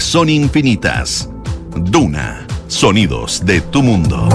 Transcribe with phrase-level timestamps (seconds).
[0.00, 1.28] son infinitas.
[1.76, 4.26] Duna, sonidos de tu mundo.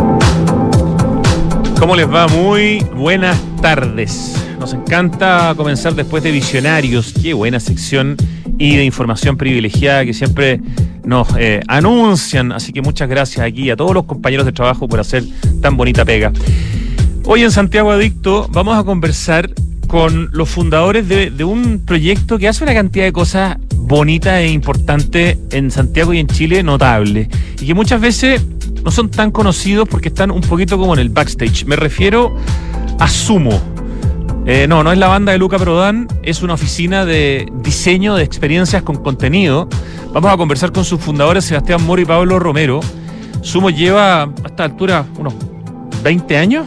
[1.79, 2.27] ¿Cómo les va?
[2.27, 4.35] Muy buenas tardes.
[4.59, 7.11] Nos encanta comenzar después de Visionarios.
[7.11, 8.17] Qué buena sección
[8.59, 10.61] y de información privilegiada que siempre
[11.03, 12.51] nos eh, anuncian.
[12.51, 15.23] Así que muchas gracias aquí a todos los compañeros de trabajo por hacer
[15.59, 16.31] tan bonita pega.
[17.25, 19.49] Hoy en Santiago Adicto vamos a conversar
[19.87, 25.39] con los fundadores de, un proyecto que hace una cantidad de cosas bonita e importante
[25.51, 27.29] en Santiago y en Chile notable.
[27.59, 28.45] Y que muchas veces
[28.83, 31.65] no son tan conocidos porque están un poquito como en el backstage.
[31.65, 32.35] Me refiero
[32.99, 33.59] a Sumo.
[34.45, 38.23] Eh, no, no es la banda de Luca Prodan, es una oficina de diseño de
[38.23, 39.67] experiencias con contenido.
[40.13, 42.79] Vamos a conversar con sus fundadores, Sebastián Moro y Pablo Romero.
[43.41, 45.33] Sumo lleva a esta altura unos
[46.03, 46.65] 20 años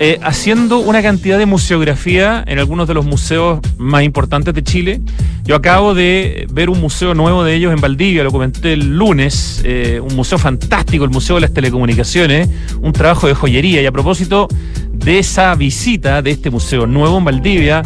[0.00, 5.00] eh, haciendo una cantidad de museografía en algunos de los museos más importantes de Chile.
[5.44, 9.62] Yo acabo de ver un museo nuevo de ellos en Valdivia, lo comenté el lunes,
[9.64, 12.48] eh, un museo fantástico, el Museo de las Telecomunicaciones,
[12.80, 13.82] un trabajo de joyería.
[13.82, 14.48] Y a propósito
[14.92, 17.82] de esa visita de este museo nuevo en Valdivia,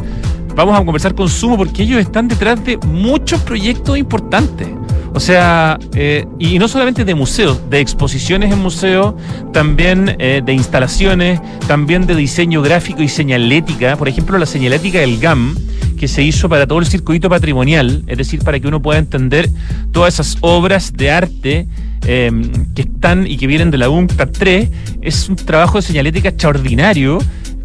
[0.54, 4.68] vamos a conversar con Sumo porque ellos están detrás de muchos proyectos importantes.
[5.14, 9.14] O sea, eh, y no solamente de museos, de exposiciones en museos,
[9.52, 13.96] también eh, de instalaciones, también de diseño gráfico y señalética.
[13.96, 15.56] Por ejemplo, la señalética del GAM,
[15.98, 19.48] que se hizo para todo el circuito patrimonial, es decir, para que uno pueda entender
[19.92, 21.66] todas esas obras de arte
[22.06, 22.30] eh,
[22.74, 24.68] que están y que vienen de la UNCTAD 3.
[25.02, 27.18] Es un trabajo de señalética extraordinario,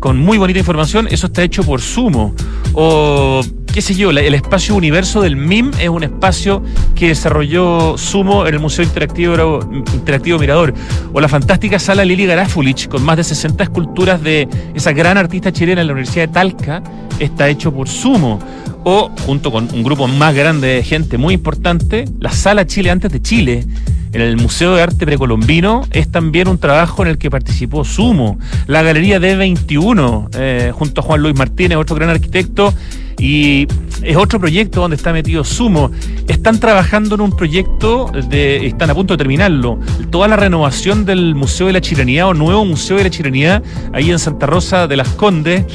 [0.04, 1.08] con muy bonita información.
[1.10, 2.36] Eso está hecho por Sumo.
[2.74, 3.40] O
[3.74, 6.62] qué sé yo, el espacio universo del MIM es un espacio
[6.94, 9.62] que desarrolló Sumo en el Museo Interactivo,
[9.94, 10.74] Interactivo Mirador.
[11.14, 15.54] O la fantástica sala Lili Garafulich, con más de 60 esculturas de esa gran artista
[15.54, 16.84] chilena en la Universidad de Talca,
[17.18, 18.40] está hecho por Sumo.
[18.84, 23.10] O, junto con un grupo más grande de gente muy importante, la sala Chile antes
[23.10, 23.66] de Chile
[24.14, 28.38] en el Museo de Arte Precolombino es también un trabajo en el que participó Sumo.
[28.68, 32.74] La Galería D21, eh, junto a Juan Luis Martínez, otro gran arquitecto,
[33.18, 33.68] y
[34.04, 35.92] es otro proyecto donde está metido Sumo.
[36.28, 39.80] Están trabajando en un proyecto, de, están a punto de terminarlo,
[40.12, 43.64] toda la renovación del Museo de la Chiranía o nuevo Museo de la Chiranía,
[43.94, 45.66] ahí en Santa Rosa de las Condes.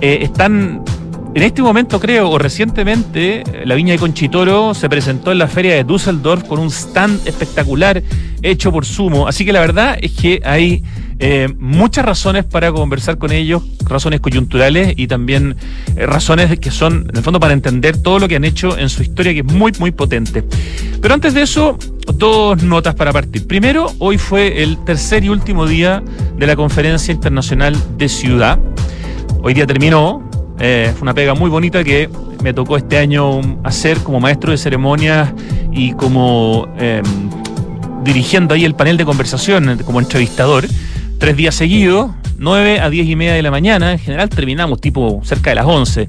[0.00, 0.82] Eh, están
[1.38, 5.76] en este momento, creo, o recientemente, la viña de Conchitoro se presentó en la feria
[5.76, 8.02] de Düsseldorf con un stand espectacular
[8.42, 9.28] hecho por Sumo.
[9.28, 10.82] Así que la verdad es que hay
[11.20, 15.54] eh, muchas razones para conversar con ellos, razones coyunturales y también
[15.94, 18.88] eh, razones que son, en el fondo, para entender todo lo que han hecho en
[18.88, 20.42] su historia, que es muy, muy potente.
[21.00, 21.78] Pero antes de eso,
[22.14, 23.46] dos notas para partir.
[23.46, 26.02] Primero, hoy fue el tercer y último día
[26.36, 28.58] de la Conferencia Internacional de Ciudad.
[29.40, 30.28] Hoy día terminó,
[30.60, 32.08] eh, fue una pega muy bonita que
[32.42, 35.32] me tocó este año hacer como maestro de ceremonias
[35.72, 37.02] y como eh,
[38.02, 40.66] dirigiendo ahí el panel de conversación como entrevistador.
[41.18, 43.92] Tres días seguidos, 9 a 10 y media de la mañana.
[43.92, 46.08] En general terminamos tipo cerca de las 11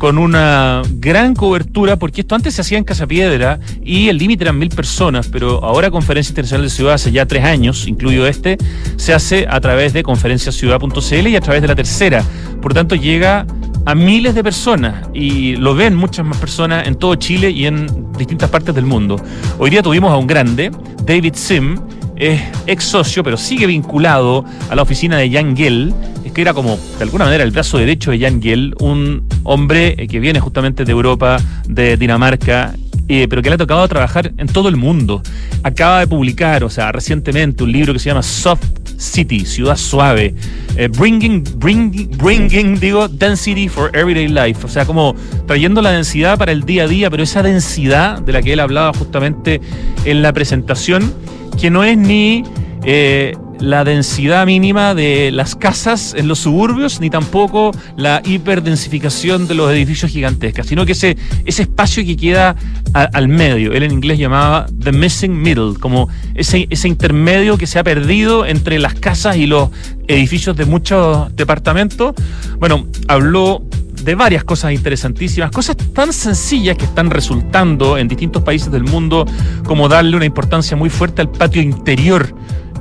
[0.00, 4.44] con una gran cobertura, porque esto antes se hacía en Casa Piedra y el límite
[4.44, 8.56] eran mil personas, pero ahora Conferencia Internacional de Ciudad hace ya tres años, incluido este,
[8.96, 12.24] se hace a través de conferenciaciudad.cl y a través de la tercera.
[12.62, 13.44] Por tanto, llega
[13.86, 18.12] a miles de personas y lo ven muchas más personas en todo Chile y en
[18.16, 19.16] distintas partes del mundo.
[19.58, 20.70] Hoy día tuvimos a un grande,
[21.04, 21.78] David Sim,
[22.16, 25.94] es ex socio, pero sigue vinculado a la oficina de Jan Gell,
[26.34, 30.06] que era como, de alguna manera, el brazo derecho de Jan Gell, un hombre eh,
[30.06, 32.74] que viene justamente de Europa, de Dinamarca,
[33.08, 35.22] eh, pero que le ha tocado trabajar en todo el mundo.
[35.64, 40.34] Acaba de publicar, o sea, recientemente, un libro que se llama Soft City, Ciudad Suave,
[40.76, 45.14] eh, bringing, bringing, bringing, digo, density for everyday life, o sea, como
[45.46, 48.60] trayendo la densidad para el día a día, pero esa densidad de la que él
[48.60, 49.60] hablaba justamente
[50.04, 51.12] en la presentación,
[51.58, 52.44] que no es ni
[52.84, 59.54] eh, la densidad mínima de las casas en los suburbios, ni tampoco la hiperdensificación de
[59.54, 62.56] los edificios gigantescos, sino que ese, ese espacio que queda
[62.92, 67.78] al medio, él en inglés llamaba the missing middle, como ese, ese intermedio que se
[67.78, 69.70] ha perdido entre las casas y los
[70.08, 72.14] edificios de muchos departamentos.
[72.58, 73.62] Bueno, habló
[74.02, 79.26] de varias cosas interesantísimas, cosas tan sencillas que están resultando en distintos países del mundo,
[79.64, 82.34] como darle una importancia muy fuerte al patio interior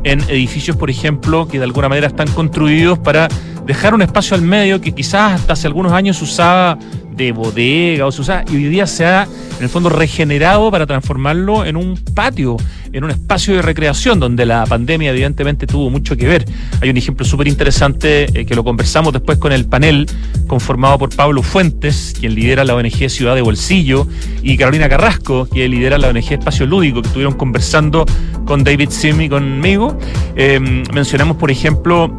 [0.04, 3.28] en edificios, por ejemplo, que de alguna manera están construidos para
[3.69, 6.75] dejar un espacio al medio que quizás hasta hace algunos años usaba
[7.16, 9.27] de bodega o se usaba y hoy día se ha
[9.57, 12.57] en el fondo regenerado para transformarlo en un patio,
[12.92, 16.45] en un espacio de recreación donde la pandemia evidentemente tuvo mucho que ver.
[16.81, 20.07] Hay un ejemplo súper interesante eh, que lo conversamos después con el panel
[20.48, 24.07] conformado por Pablo Fuentes, quien lidera la ONG Ciudad de Bolsillo,
[24.42, 28.04] y Carolina Carrasco, que lidera la ONG Espacio Lúdico, que estuvieron conversando
[28.45, 29.95] con David Sim y conmigo.
[30.36, 32.18] Eh, mencionamos, por ejemplo,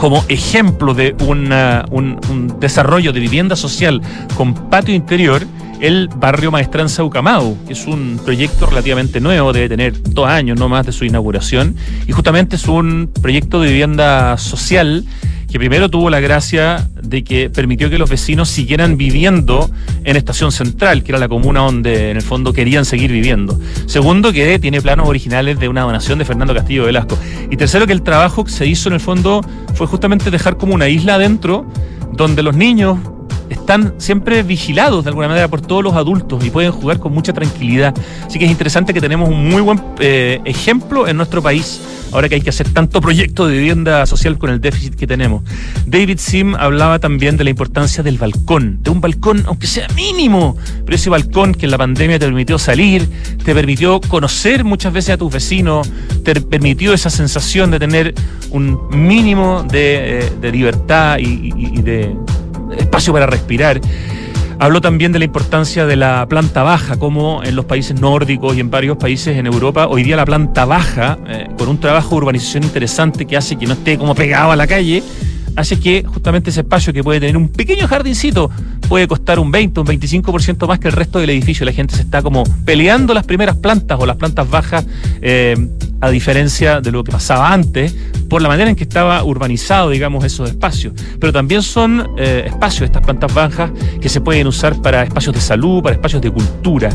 [0.00, 1.52] como ejemplo de un,
[1.90, 4.00] un, desarrollo de vivienda social
[4.34, 5.46] con patio interior,
[5.78, 10.70] el barrio Maestranza Ucamau, que es un proyecto relativamente nuevo, debe tener dos años no
[10.70, 11.76] más de su inauguración,
[12.06, 15.04] y justamente es un proyecto de vivienda social
[15.50, 19.68] que primero tuvo la gracia de que permitió que los vecinos siguieran viviendo
[20.04, 23.58] en Estación Central, que era la comuna donde en el fondo querían seguir viviendo.
[23.86, 27.18] Segundo, que tiene planos originales de una donación de Fernando Castillo Velasco.
[27.50, 29.40] Y tercero, que el trabajo que se hizo en el fondo
[29.74, 31.66] fue justamente dejar como una isla adentro
[32.12, 32.98] donde los niños
[33.50, 37.32] están siempre vigilados de alguna manera por todos los adultos y pueden jugar con mucha
[37.32, 37.94] tranquilidad.
[38.24, 41.80] Así que es interesante que tenemos un muy buen eh, ejemplo en nuestro país,
[42.12, 45.42] ahora que hay que hacer tanto proyecto de vivienda social con el déficit que tenemos.
[45.86, 50.56] David Sim hablaba también de la importancia del balcón, de un balcón, aunque sea mínimo,
[50.84, 53.08] pero ese balcón que en la pandemia te permitió salir,
[53.44, 55.90] te permitió conocer muchas veces a tus vecinos,
[56.24, 58.14] te permitió esa sensación de tener
[58.50, 62.16] un mínimo de, eh, libertad y de
[62.78, 63.80] espacio para respirar.
[64.58, 68.60] Habló también de la importancia de la planta baja, como en los países nórdicos y
[68.60, 72.16] en varios países en Europa, hoy día la planta baja, eh, con un trabajo de
[72.16, 75.02] urbanización interesante que hace que no esté como pegado a la calle,
[75.56, 78.50] hace que justamente ese espacio que puede tener un pequeño jardincito
[78.88, 81.64] puede costar un 20, un 25% más que el resto del edificio.
[81.64, 84.84] La gente se está como peleando las primeras plantas o las plantas bajas,
[85.22, 85.56] eh,
[86.00, 87.94] a diferencia de lo que pasaba antes,
[88.28, 90.94] por la manera en que estaba urbanizado, digamos, esos espacios.
[91.18, 93.70] Pero también son eh, espacios, estas plantas bajas,
[94.00, 96.90] que se pueden usar para espacios de salud, para espacios de cultura.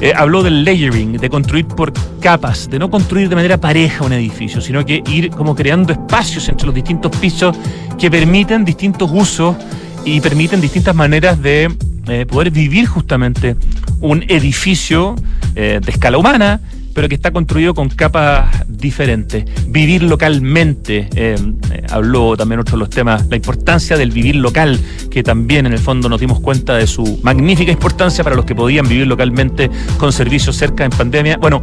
[0.00, 4.12] Eh, habló del layering, de construir por capas, de no construir de manera pareja un
[4.12, 7.56] edificio, sino que ir como creando espacios entre los distintos pisos
[7.98, 9.56] que permiten distintos usos
[10.04, 11.74] y permiten distintas maneras de
[12.08, 13.56] eh, poder vivir justamente
[14.00, 15.16] un edificio
[15.54, 16.60] de escala humana
[16.96, 19.44] pero que está construido con capas diferentes.
[19.68, 21.36] Vivir localmente, eh,
[21.70, 24.80] eh, habló también otro de los temas, la importancia del vivir local,
[25.10, 28.54] que también en el fondo nos dimos cuenta de su magnífica importancia para los que
[28.54, 31.60] podían vivir localmente con servicios cerca en pandemia, bueno,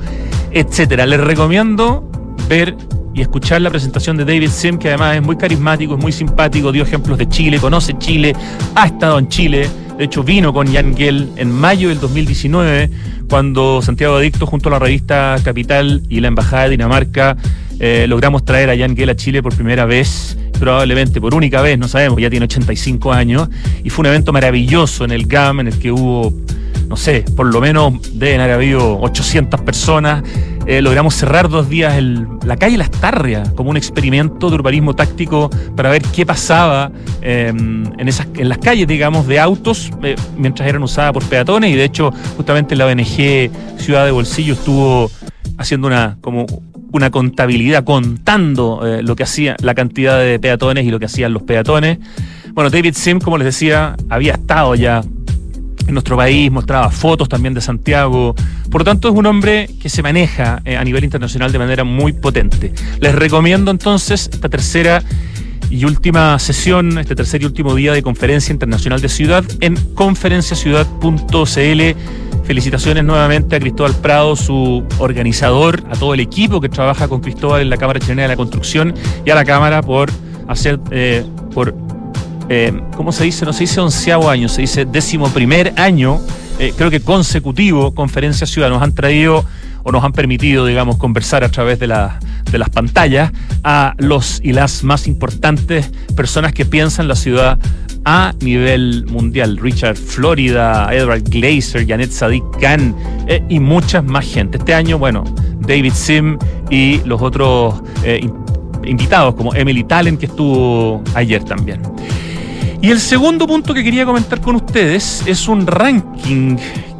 [0.52, 1.08] etcétera.
[1.08, 2.08] Les recomiendo
[2.48, 2.75] ver
[3.13, 6.71] y escuchar la presentación de David Sim, que además es muy carismático, es muy simpático,
[6.71, 8.36] dio ejemplos de Chile, conoce Chile,
[8.75, 12.89] ha estado en Chile, de hecho vino con Jan Gell en mayo del 2019
[13.30, 17.38] cuando Santiago Adicto, junto a la revista Capital y la Embajada de Dinamarca,
[17.80, 21.77] eh, logramos traer a Jan Gell a Chile por primera vez, probablemente por única vez,
[21.80, 23.50] no sabemos, ya tiene 85 años,
[23.83, 26.31] y fue un evento maravilloso en el GAM, en el que hubo,
[26.88, 30.24] no sé, por lo menos deben haber habido 800 personas.
[30.65, 32.01] Eh, logramos cerrar dos días
[32.45, 36.89] la calle Las Tarrias como un experimento de urbanismo táctico para ver qué pasaba
[37.21, 41.71] em, en, esas, en las calles, digamos, de autos eh, mientras eran usadas por peatones
[41.71, 45.12] y de hecho justamente la ONG Ciudad de Bolsillo estuvo
[45.57, 46.45] haciendo una como
[46.94, 51.33] una contabilidad contando eh, lo que hacía la cantidad de peatones y lo que hacían
[51.33, 51.98] los peatones.
[52.54, 55.01] Bueno, David Sim, como les decía, había estado ya
[55.88, 58.36] en nuestro país, mostraba fotos también de Santiago.
[58.70, 61.84] Por lo tanto, es un hombre que se maneja eh, a nivel internacional de manera
[61.84, 62.74] muy potente.
[63.00, 65.04] Les recomiendo entonces esta tercera
[65.70, 71.82] y última sesión, este tercer y último día de Conferencia Internacional de Ciudad en conferenciaciudad.cl.
[72.44, 77.62] Felicitaciones nuevamente a Cristóbal Prado, su organizador, a todo el equipo que trabaja con Cristóbal
[77.62, 78.94] en la Cámara Chilena de la Construcción
[79.25, 80.12] y a la Cámara por
[80.48, 81.74] hacer, eh, por
[82.50, 83.46] eh, ¿cómo se dice?
[83.46, 86.20] No se dice onceavo año, se dice décimo primer año,
[86.60, 88.70] eh, creo que consecutivo, Conferencia Ciudad.
[88.70, 89.46] Nos han traído
[89.84, 93.32] o nos han permitido, digamos, conversar a través de, de las pantallas
[93.64, 97.60] a los y las más importantes personas que piensan la ciudad
[98.06, 99.58] a nivel mundial.
[99.58, 102.96] Richard Florida, Edward Glazer, Janet Sadiq Khan
[103.28, 104.58] eh, y muchas más gente.
[104.58, 105.24] Este año, bueno,
[105.60, 106.38] David Sim
[106.70, 107.82] y los otros
[108.86, 111.82] invitados como Emily Talent que estuvo ayer también.
[112.84, 116.58] Y el segundo punto que quería comentar con ustedes es un ranking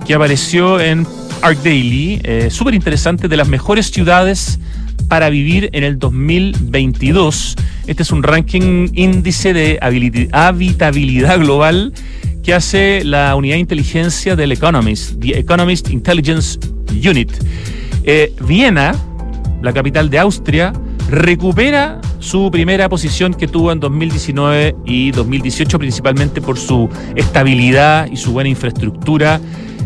[0.08, 1.06] que apareció en
[1.42, 4.60] Arc Daily, eh, súper interesante, de las mejores ciudades
[5.10, 7.56] para vivir en el 2022.
[7.86, 9.78] Este es un ranking índice de
[10.32, 11.92] habitabilidad global
[12.46, 16.60] que hace la unidad de inteligencia del Economist, The Economist Intelligence
[16.92, 17.30] Unit.
[18.06, 18.96] Eh, Viena,
[19.62, 20.72] la capital de Austria,
[21.10, 28.16] recupera su primera posición que tuvo en 2019 y 2018, principalmente por su estabilidad y
[28.16, 29.42] su buena infraestructura.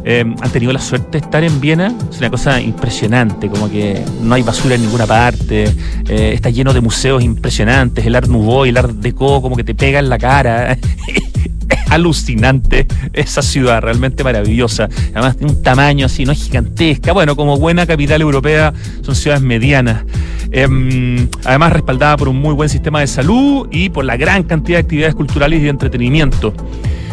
[0.05, 1.93] Eh, han tenido la suerte de estar en Viena.
[2.11, 5.63] Es una cosa impresionante, como que no hay basura en ninguna parte,
[6.07, 9.63] eh, está lleno de museos impresionantes, el Art Nouveau y el Art Deco como que
[9.63, 10.77] te pega en la cara.
[11.89, 14.89] alucinante esa ciudad, realmente maravillosa.
[15.13, 17.13] Además tiene un tamaño así, no es gigantesca.
[17.13, 20.03] Bueno, como buena capital europea, son ciudades medianas.
[20.51, 24.77] Em, además respaldada por un muy buen sistema de salud y por la gran cantidad
[24.77, 26.53] de actividades culturales y de entretenimiento.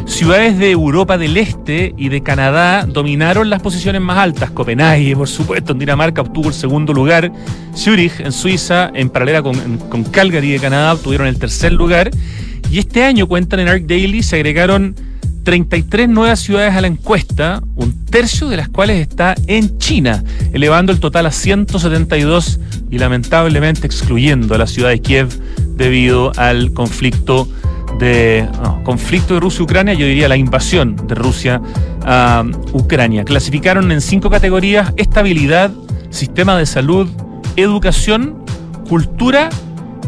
[0.06, 4.50] Ciudades de Europa del Este y de Canadá dominaron las posiciones más altas.
[4.50, 7.32] Copenhague, por supuesto, en Dinamarca obtuvo el segundo lugar.
[7.74, 12.10] Zurich, en Suiza, en paralela con, con Calgary de Canadá, obtuvieron el tercer lugar.
[12.74, 14.96] Y este año, cuentan en Arc Daily, se agregaron
[15.44, 20.90] 33 nuevas ciudades a la encuesta, un tercio de las cuales está en China, elevando
[20.90, 22.58] el total a 172
[22.90, 25.28] y lamentablemente excluyendo a la ciudad de Kiev
[25.76, 27.48] debido al conflicto
[28.00, 28.48] de
[28.82, 31.62] conflicto de Rusia-Ucrania, yo diría la invasión de Rusia
[32.04, 33.22] a Ucrania.
[33.22, 35.70] Clasificaron en cinco categorías: estabilidad,
[36.10, 37.08] sistema de salud,
[37.54, 38.44] educación,
[38.88, 39.48] cultura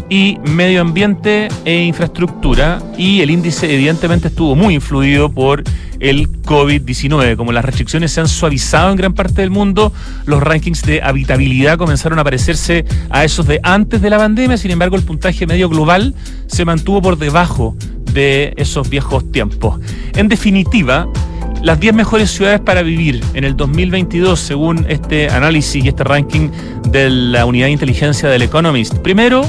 [0.08, 2.80] y medio ambiente e infraestructura.
[2.96, 5.64] Y el índice, evidentemente, estuvo muy influido por
[6.00, 7.36] el COVID-19.
[7.36, 9.92] Como las restricciones se han suavizado en gran parte del mundo,
[10.24, 14.56] los rankings de habitabilidad comenzaron a parecerse a esos de antes de la pandemia.
[14.56, 16.14] Sin embargo, el puntaje medio global
[16.46, 17.76] se mantuvo por debajo
[18.12, 19.80] de esos viejos tiempos.
[20.14, 21.08] En definitiva,
[21.62, 26.50] las 10 mejores ciudades para vivir en el 2022, según este análisis y este ranking
[26.90, 28.94] de la unidad de inteligencia del Economist.
[28.98, 29.44] Primero,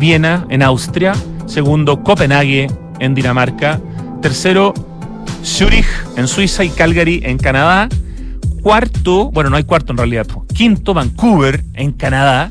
[0.00, 1.12] Viena en Austria.
[1.46, 3.78] Segundo, Copenhague en Dinamarca.
[4.22, 4.72] Tercero,
[5.44, 7.88] Zurich en Suiza y Calgary en Canadá.
[8.62, 10.26] Cuarto, bueno, no hay cuarto en realidad.
[10.54, 12.50] Quinto, Vancouver en Canadá.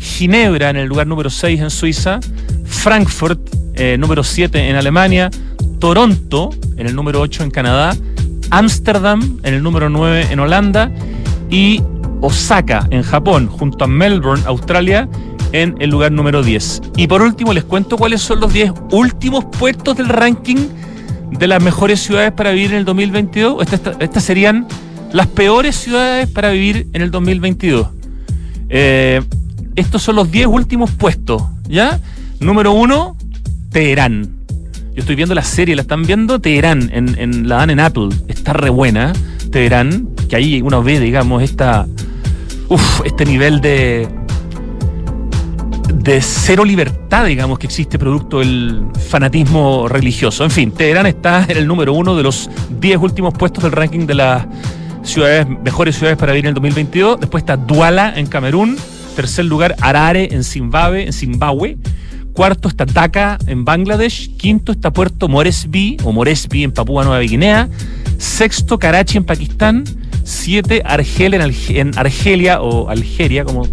[0.00, 2.18] Ginebra en el lugar número 6 en Suiza.
[2.64, 3.40] Frankfurt,
[3.74, 5.30] eh, número 7 en Alemania.
[5.78, 7.96] Toronto en el número 8 en Canadá.
[8.50, 10.90] Ámsterdam en el número 9 en Holanda.
[11.48, 11.80] Y
[12.22, 15.08] Osaka en Japón, junto a Melbourne, Australia,
[15.52, 16.82] en el lugar número 10.
[16.96, 20.68] Y por último, les cuento cuáles son los 10 últimos puestos del ranking
[21.30, 23.66] de las mejores ciudades para vivir en el 2022.
[24.00, 24.66] Estas, serían
[25.12, 27.88] las peores ciudades para vivir en el 2022.
[28.68, 29.22] Eh,
[29.76, 32.00] estos son los 10 últimos puestos, ¿ya?
[32.40, 33.16] Número 1,
[33.70, 34.36] Teherán.
[34.94, 36.38] Yo estoy viendo la serie, ¿la están viendo?
[36.38, 38.10] Teherán, en, la dan en Apple.
[38.28, 39.14] Está re buena,
[39.50, 41.86] Teherán, que ahí uno ve, digamos, esta,
[42.68, 44.06] uf, este nivel de,
[46.02, 50.42] de cero libertad, digamos, que existe producto del fanatismo religioso.
[50.42, 54.06] En fin, Teherán está en el número uno de los 10 últimos puestos del ranking
[54.06, 54.44] de las
[55.04, 57.20] ciudades, mejores ciudades para vivir en el 2022.
[57.20, 58.76] Después está Duala en Camerún.
[59.14, 61.78] Tercer lugar, Harare en Zimbabue, en Zimbabue.
[62.32, 64.36] Cuarto está Dhaka en Bangladesh.
[64.36, 67.68] Quinto está Puerto Moresby o Moresby en Papúa Nueva Guinea.
[68.18, 69.84] Sexto, Karachi en Pakistán.
[70.24, 73.68] Siete, Argel en Argelia o Algeria, como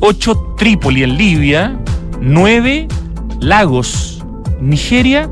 [0.00, 1.78] 8 Trípoli en Libia,
[2.20, 2.88] 9
[3.40, 4.24] Lagos,
[4.60, 5.30] Nigeria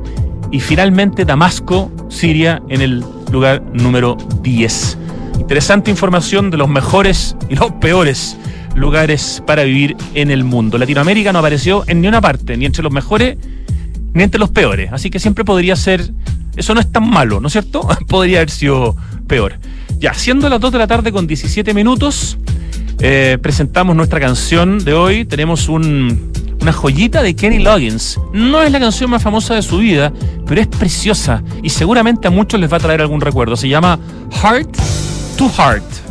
[0.51, 4.99] y finalmente Damasco, Siria en el lugar número 10.
[5.39, 8.37] Interesante información de los mejores y los peores
[8.75, 10.79] lugares para vivir en el mundo.
[10.79, 13.39] Latinoamérica no apareció en ni una parte, ni entre los mejores
[14.17, 14.91] ni entre los peores.
[14.93, 16.11] Así que siempre podría ser.
[16.57, 17.87] Eso no es tan malo, ¿no es cierto?
[18.09, 18.97] podría haber sido
[19.27, 19.59] peor.
[19.99, 22.39] Ya, siendo las 2 de la tarde con 17 minutos.
[23.01, 25.25] Eh, presentamos nuestra canción de hoy.
[25.25, 28.19] Tenemos una joyita de Kenny Loggins.
[28.33, 30.13] No es la canción más famosa de su vida,
[30.47, 33.57] pero es preciosa y seguramente a muchos les va a traer algún recuerdo.
[33.57, 33.99] Se llama
[34.43, 34.77] Heart
[35.37, 36.06] to Heart.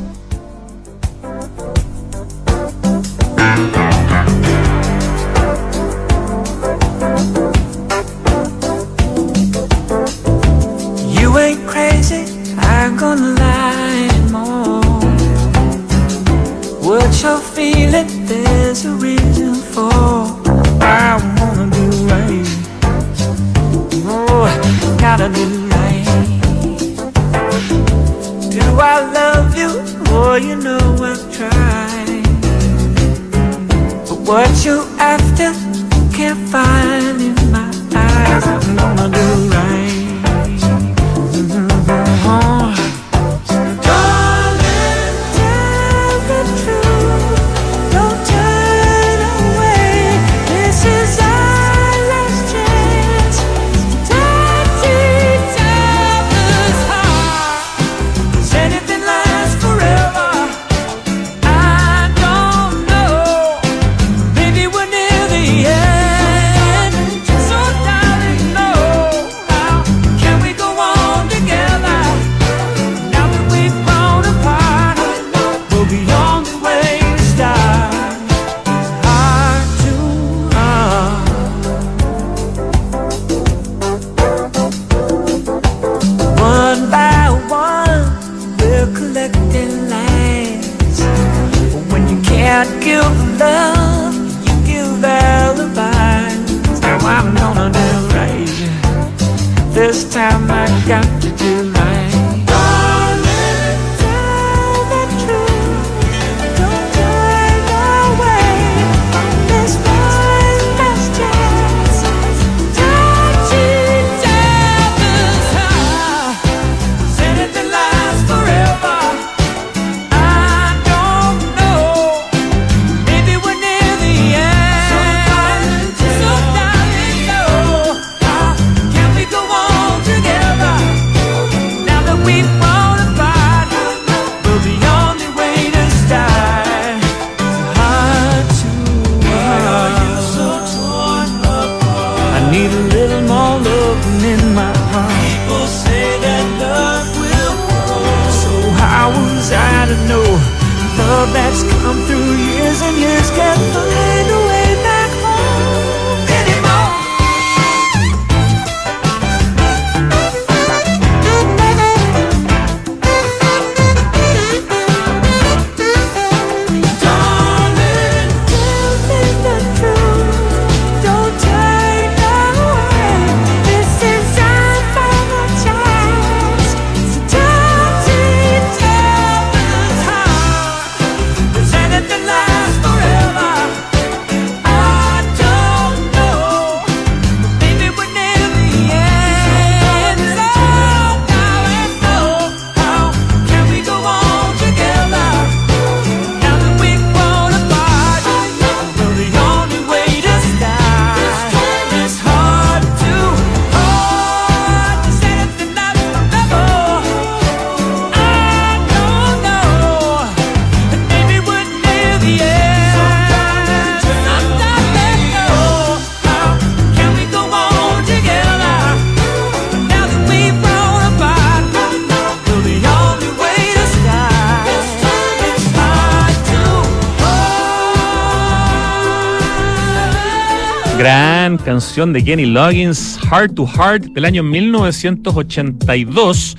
[231.58, 236.56] Canción de Kenny Loggins, Heart to Heart, del año 1982,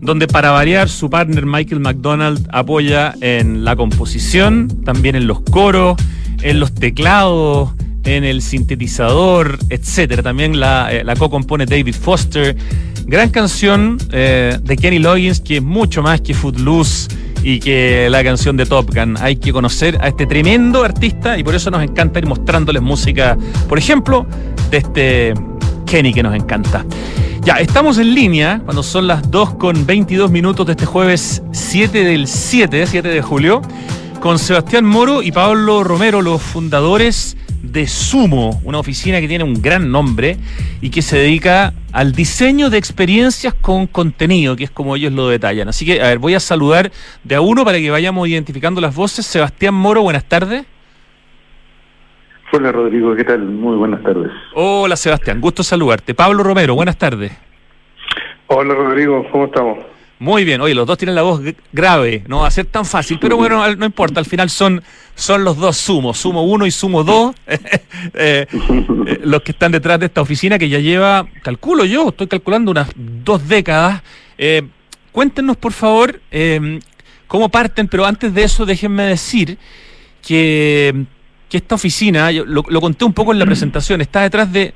[0.00, 5.96] donde para variar su partner Michael McDonald apoya en la composición, también en los coros,
[6.42, 7.70] en los teclados,
[8.04, 10.22] en el sintetizador, etcétera.
[10.22, 12.56] También la, eh, co-compone David Foster.
[13.06, 17.08] Gran canción eh, de Kenny Loggins que es mucho más que Footloose
[17.42, 19.16] y que la canción de Top Gun.
[19.20, 23.36] Hay que conocer a este tremendo artista y por eso nos encanta ir mostrándoles música,
[23.68, 24.26] por ejemplo,
[24.70, 25.34] de este
[25.86, 26.84] Kenny que nos encanta.
[27.42, 32.04] Ya, estamos en línea cuando son las 2 con 22 minutos de este jueves 7
[32.04, 33.62] del 7, 7 de julio,
[34.20, 39.60] con Sebastián Moro y Pablo Romero, los fundadores de Sumo, una oficina que tiene un
[39.60, 40.36] gran nombre
[40.80, 45.28] y que se dedica al diseño de experiencias con contenido, que es como ellos lo
[45.28, 45.68] detallan.
[45.68, 46.90] Así que, a ver, voy a saludar
[47.24, 49.26] de a uno para que vayamos identificando las voces.
[49.26, 50.64] Sebastián Moro, buenas tardes.
[52.50, 53.40] Hola Rodrigo, ¿qué tal?
[53.40, 54.32] Muy buenas tardes.
[54.54, 56.14] Hola Sebastián, gusto saludarte.
[56.14, 57.32] Pablo Romero, buenas tardes.
[58.46, 59.78] Hola Rodrigo, ¿cómo estamos?
[60.20, 61.40] Muy bien, oye, los dos tienen la voz
[61.72, 64.82] grave, no va a ser tan fácil, pero bueno, no importa, al final son,
[65.14, 67.66] son los dos sumos, sumo uno y sumo dos, eh,
[68.14, 72.72] eh, los que están detrás de esta oficina que ya lleva, calculo yo, estoy calculando
[72.72, 74.02] unas dos décadas.
[74.38, 74.62] Eh,
[75.12, 76.20] cuéntenos, por favor,
[77.28, 79.56] cómo parten, pero antes de eso déjenme decir
[80.26, 81.04] que,
[81.48, 84.74] que esta oficina, lo, lo conté un poco en la presentación, está detrás de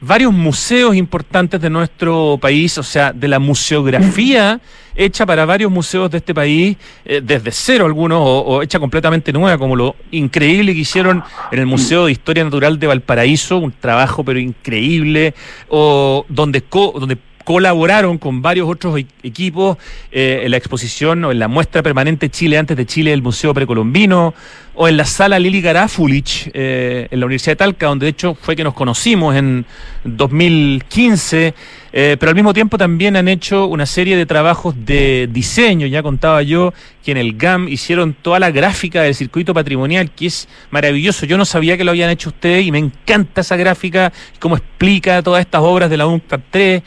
[0.00, 4.60] varios museos importantes de nuestro país, o sea, de la museografía
[4.94, 9.56] hecha para varios museos de este país, eh, desde cero algunos, o, hecha completamente nueva,
[9.56, 14.24] como lo increíble que hicieron en el Museo de Historia Natural de Valparaíso, un trabajo
[14.24, 15.34] pero increíble,
[15.68, 19.78] o donde, donde colaboraron con varios otros e-, equipos
[20.12, 23.54] eh, en la exposición o en la muestra permanente Chile antes de Chile del Museo
[23.54, 24.34] Precolombino,
[24.80, 28.36] o en la sala Lili Garafulich, eh, en la Universidad de Talca, donde de hecho
[28.40, 29.66] fue que nos conocimos en
[30.04, 31.52] 2015,
[31.92, 36.00] eh, pero al mismo tiempo también han hecho una serie de trabajos de diseño, ya
[36.00, 36.72] contaba yo
[37.04, 41.36] que en el GAM hicieron toda la gráfica del circuito patrimonial, que es maravilloso, yo
[41.36, 45.40] no sabía que lo habían hecho ustedes y me encanta esa gráfica, cómo explica todas
[45.40, 46.82] estas obras de la UNCTAD 3.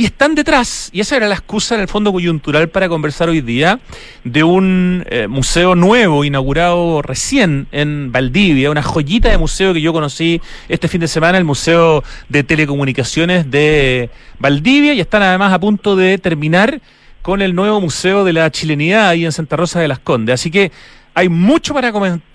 [0.00, 3.40] Y están detrás, y esa era la excusa en el fondo coyuntural para conversar hoy
[3.40, 3.80] día,
[4.22, 9.92] de un eh, museo nuevo, inaugurado recién en Valdivia, una joyita de museo que yo
[9.92, 15.60] conocí este fin de semana, el Museo de Telecomunicaciones de Valdivia, y están además a
[15.60, 16.80] punto de terminar
[17.22, 20.34] con el nuevo Museo de la Chilenidad ahí en Santa Rosa de las Condes.
[20.34, 20.72] Así que
[21.12, 21.92] hay mucho para,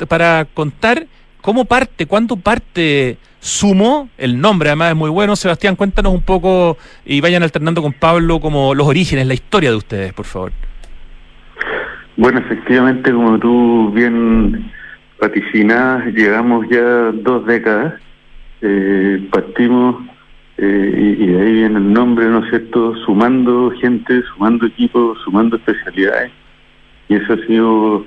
[0.08, 1.08] para contar.
[1.42, 2.06] ¿Cómo parte?
[2.06, 4.10] ¿Cuándo parte Sumo?
[4.18, 5.36] El nombre además es muy bueno.
[5.36, 9.76] Sebastián, cuéntanos un poco y vayan alternando con Pablo como los orígenes, la historia de
[9.76, 10.52] ustedes, por favor.
[12.16, 14.72] Bueno, efectivamente, como tú bien
[15.24, 17.94] vaticinas, llegamos ya dos décadas.
[18.62, 20.04] Eh, partimos
[20.58, 22.94] eh, y, de ahí viene el nombre, ¿no es cierto?
[23.06, 26.32] Sumando gente, sumando equipos, sumando especialidades.
[27.08, 28.06] Y eso ha sido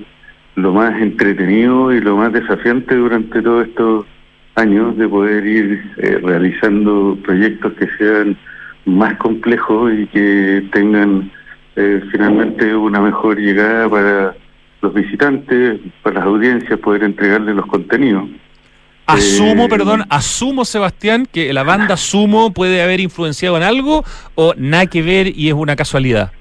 [0.57, 4.07] lo más entretenido y lo más desafiante durante todos estos
[4.57, 5.67] años de poder ir
[5.99, 8.37] eh, realizando proyectos que sean
[8.85, 11.31] más complejos y que tengan
[11.77, 14.35] eh, finalmente una mejor llegada para
[14.81, 18.29] los visitantes, para las audiencias, poder entregarles los contenidos.
[19.07, 24.55] Asumo, eh, perdón, asumo, Sebastián, que la banda Sumo puede haber influenciado en algo o
[24.57, 26.33] nada que ver y es una casualidad.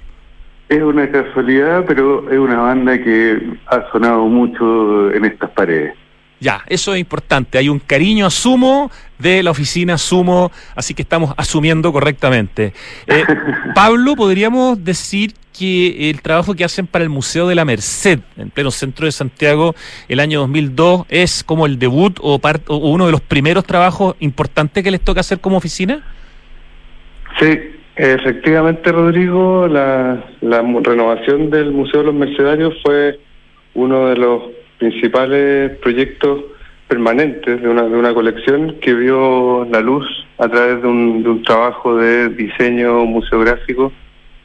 [0.67, 5.93] Es una casualidad, pero es una banda que ha sonado mucho en estas paredes.
[6.39, 7.58] Ya, eso es importante.
[7.58, 12.74] Hay un cariño a Sumo de la oficina Sumo, así que estamos asumiendo correctamente.
[13.08, 13.24] Eh,
[13.76, 18.50] Pablo, podríamos decir que el trabajo que hacen para el Museo de la Merced, en
[18.50, 19.74] pleno centro de Santiago,
[20.10, 24.84] el año 2002, es como el debut o, o uno de los primeros trabajos importantes
[24.84, 26.04] que les toca hacer como oficina.
[27.39, 27.58] Sí,
[27.95, 33.19] Efectivamente, Rodrigo, la, renovación del Museo de los Mercedarios fue
[33.74, 34.43] uno de los
[34.77, 36.41] principales proyectos
[36.88, 40.05] permanentes de una, de una colección que vio la luz
[40.38, 43.91] a través de un, de un trabajo de diseño museográfico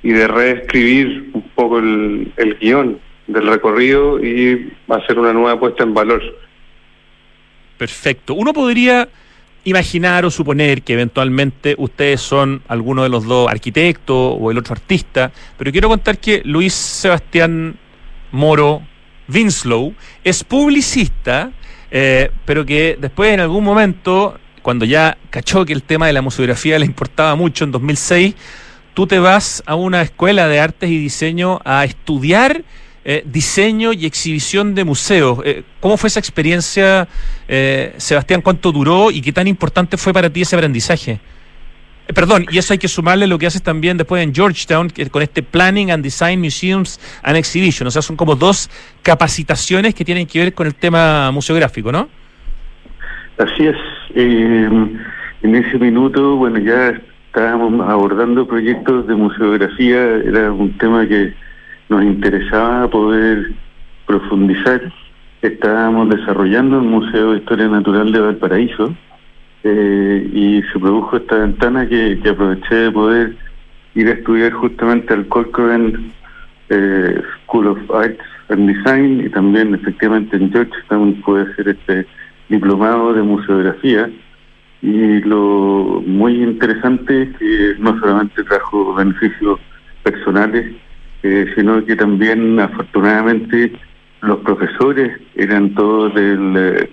[0.02, 5.84] y de reescribir un poco el, el guion del recorrido y hacer una nueva puesta
[5.84, 6.22] en valor.
[7.76, 8.34] Perfecto.
[8.34, 9.08] Uno podría
[9.64, 14.72] imaginar o suponer que eventualmente ustedes son alguno de los dos arquitectos o el otro
[14.72, 17.76] artista, pero quiero contar que Luis Sebastián
[18.32, 18.82] Moro
[19.32, 21.52] Winslow es publicista,
[21.90, 26.22] eh, pero que después en algún momento, cuando ya cachó que el tema de la
[26.22, 28.34] museografía le importaba mucho en 2006,
[28.94, 32.64] tú te vas a una escuela de artes y diseño a estudiar
[33.02, 35.38] eh, diseño y exhibición de museos.
[35.44, 37.08] Eh, ¿Cómo fue esa experiencia,
[37.48, 38.42] eh, Sebastián?
[38.42, 41.18] ¿Cuánto duró y qué tan importante fue para ti ese aprendizaje?
[42.14, 45.22] Perdón, y eso hay que sumarle lo que haces también después en Georgetown, que, con
[45.22, 47.86] este Planning and Design Museums and Exhibition.
[47.86, 48.70] O sea, son como dos
[49.02, 52.08] capacitaciones que tienen que ver con el tema museográfico, ¿no?
[53.38, 53.76] Así es.
[54.14, 61.32] en ese minuto, bueno, ya estábamos abordando proyectos de museografía, era un tema que
[61.88, 63.52] nos interesaba poder
[64.06, 64.92] profundizar.
[65.40, 68.94] Estábamos desarrollando el Museo de Historia Natural de Valparaíso
[69.64, 73.36] eh, y se produjo esta ventana que, aproveché de poder
[73.94, 76.12] ir a estudiar justamente al Corcoran
[76.68, 82.06] eh, School of Arts and Design y también efectivamente en Georgetown pude hacer este
[82.48, 84.10] diplomado de museografía.
[84.82, 89.60] Y lo muy interesante es que no solamente trajo beneficios
[90.02, 90.72] personales
[91.22, 93.72] eh, sino que también afortunadamente
[94.22, 96.90] los profesores eran todos del eh,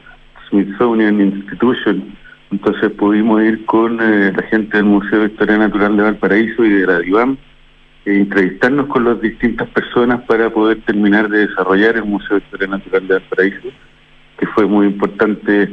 [0.49, 2.13] Smithsonian Institution,
[2.51, 6.69] entonces pudimos ir con eh, la gente del Museo de Historia Natural de Valparaíso y
[6.69, 7.37] de la DIVAM
[8.05, 12.67] e entrevistarnos con las distintas personas para poder terminar de desarrollar el Museo de Historia
[12.67, 13.67] Natural de Valparaíso,
[14.39, 15.69] que fue muy importante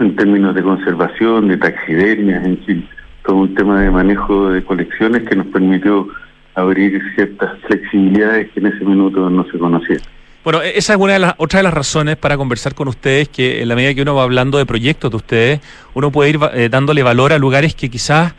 [0.00, 2.88] en términos de conservación, de taxidermias, en fin,
[3.24, 6.08] todo un tema de manejo de colecciones que nos permitió
[6.56, 10.00] abrir ciertas flexibilidades que en ese minuto no se conocían.
[10.44, 13.28] Bueno, e-, esa es una de las, otra de las razones para conversar con ustedes,
[13.30, 15.60] que en la medida que uno va hablando de proyectos de ustedes,
[15.94, 18.34] uno puede ir eh, dándole valor a lugares que quizás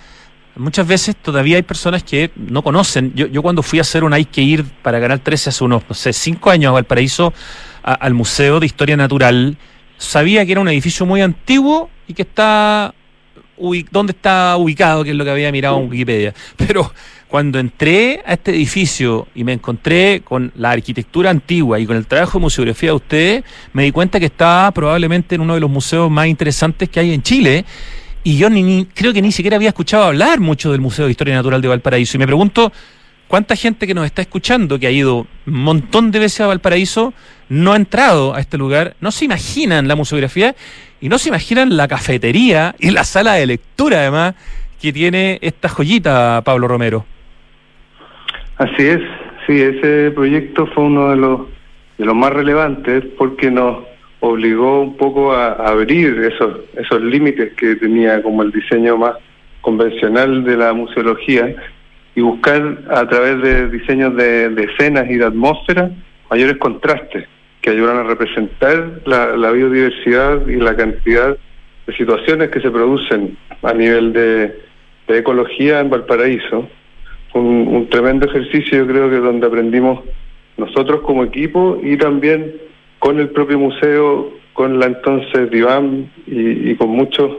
[0.56, 3.12] muchas veces todavía hay personas que no conocen.
[3.15, 5.84] Yo, yo cuando fui a hacer un Hay que ir para Canal 13 hace unos,
[5.89, 7.34] no sé, cinco años a Valparaíso,
[7.82, 9.58] al Museo de Historia Natural,
[9.98, 12.94] sabía que era un edificio muy antiguo y que está...
[13.91, 16.34] dónde está ubicado, que es lo que había mirado en Wikipedia.
[16.56, 16.91] Pero
[17.36, 22.08] cuando entré a este edificio y me encontré con la arquitectura antigua y con el
[22.08, 23.43] trabajo de museografía de ustedes,
[23.74, 27.13] me di cuenta que estaba probablemente en uno de los museos más interesantes que hay
[27.13, 27.65] en Chile.
[28.24, 31.36] Y yo ni, creo que ni siquiera había escuchado hablar mucho del Museo de Historia
[31.36, 32.15] Natural de Valparaíso.
[32.15, 32.71] Y me pregunto,
[33.28, 37.13] ¿cuánta gente que nos está escuchando, que ha ido un montón de veces a Valparaíso,
[37.50, 40.56] no ha entrado a este lugar, no se imaginan la museografía
[41.02, 44.36] y no se imaginan la cafetería y la sala de lectura, además,
[44.82, 47.06] que tiene esta joyita, Pablo Romero?
[48.58, 49.02] Así es,
[49.46, 51.41] sí, ese proyecto fue uno de los,
[51.98, 53.84] de los más relevantes porque nos
[54.22, 59.15] obligó un poco a, abrir esos, esos límites que tenía como el diseño más
[59.60, 61.54] convencional de la museología
[62.15, 65.91] y buscar a través de diseños de, escenas y de atmósfera
[66.30, 67.28] mayores contrastes
[67.60, 71.36] que ayudan a representar la, la, biodiversidad y la cantidad
[71.88, 74.62] de situaciones que se producen a nivel de,
[75.08, 76.70] de ecología en Valparaíso
[77.41, 80.04] un, tremendo ejercicio, yo creo que donde aprendimos
[80.58, 82.54] nosotros como equipo y también
[83.00, 87.32] con el propio museo, con la entonces DIVAM y, con muchos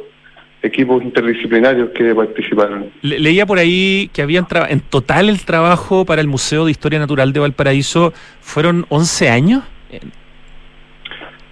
[0.63, 2.91] equipos interdisciplinarios que participaron.
[3.03, 7.33] leía por ahí que habían en total el trabajo para el Museo de Historia Natural
[7.33, 9.63] de Valparaíso fueron 11 años.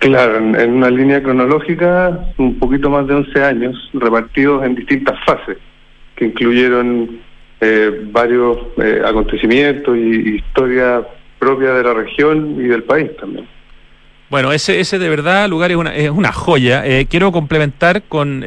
[0.00, 5.18] Claro, en, en, una línea cronológica, un poquito más de 11 años, repartidos en distintas
[5.24, 5.56] fases,
[6.16, 7.20] que incluyeron
[7.60, 11.02] eh, varios eh, acontecimientos y historia
[11.38, 13.46] propia de la región y del país también.
[14.28, 16.84] Bueno, ese, ese de verdad lugar es una, es una joya.
[16.84, 18.44] Eh, quiero complementar con,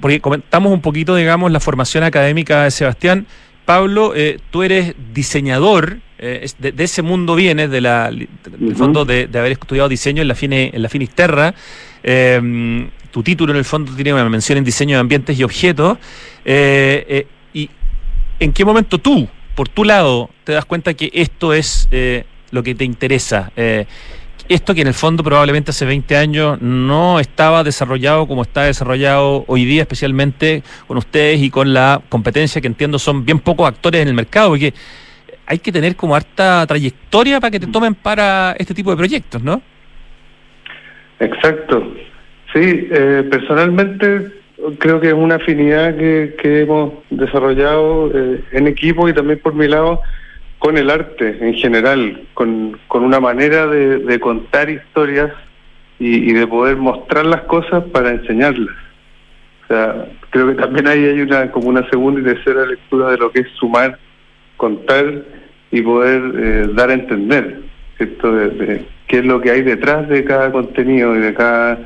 [0.00, 3.26] porque comentamos un poquito, digamos, la formación académica de Sebastián.
[3.64, 4.12] Pablo,
[4.50, 10.22] tú eres diseñador, de, ese mundo vienes, de la, del fondo de, haber estudiado diseño
[10.22, 11.54] en la, Fine, en la Finisterra.
[13.10, 15.98] tu título en el fondo tiene una mención en diseño de ambientes y objetos.
[16.44, 17.39] y
[18.40, 22.62] ¿en qué momento tú, por tu lado, te das cuenta que esto es eh, lo
[22.62, 23.52] que te interesa?
[23.54, 23.86] Eh,
[24.48, 29.44] esto que en el fondo probablemente hace 20 años no estaba desarrollado como está desarrollado
[29.46, 34.02] hoy día, especialmente con ustedes y con la competencia que entiendo son bien pocos actores
[34.02, 34.74] en el mercado, porque
[35.46, 39.40] hay que tener como harta trayectoria para que te tomen para este tipo de proyectos,
[39.40, 39.62] ¿no?
[41.20, 41.94] Exacto.
[42.52, 44.39] Sí, eh, personalmente
[44.78, 49.54] creo que es una afinidad que, que hemos desarrollado eh, en equipo y también por
[49.54, 50.00] mi lado
[50.58, 55.32] con el arte en general, con, con una manera de, contar historias
[55.98, 58.76] y, de poder mostrar las cosas para enseñarlas.
[59.64, 63.16] O sea, creo que también ahí hay una como una segunda y tercera lectura de
[63.16, 63.98] lo que es sumar,
[64.58, 65.24] contar
[65.70, 67.60] y poder eh, dar a entender,
[67.96, 68.32] ¿cierto?
[68.32, 71.78] De, qué es lo que hay detrás de cada contenido y de cada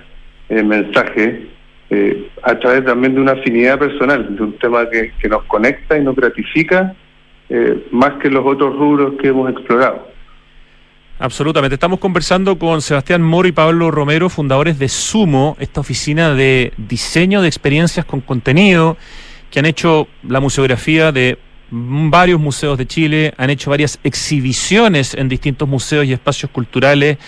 [0.48, 1.53] eh, mensaje
[1.94, 6.02] eh, a través también de una afinidad personal, de un tema que, nos conecta y
[6.02, 6.92] nos gratifica
[7.48, 10.08] eh, más que los otros rubros que hemos explorado.
[11.20, 11.74] Absolutamente.
[11.74, 17.42] Estamos conversando con Sebastián Moro y Pablo Romero, fundadores de Sumo, esta oficina de diseño
[17.42, 18.96] de experiencias con contenido,
[19.52, 21.38] que han hecho la museografía de
[21.70, 27.18] varios museos de Chile, han hecho varias exhibiciones en distintos museos y espacios culturales,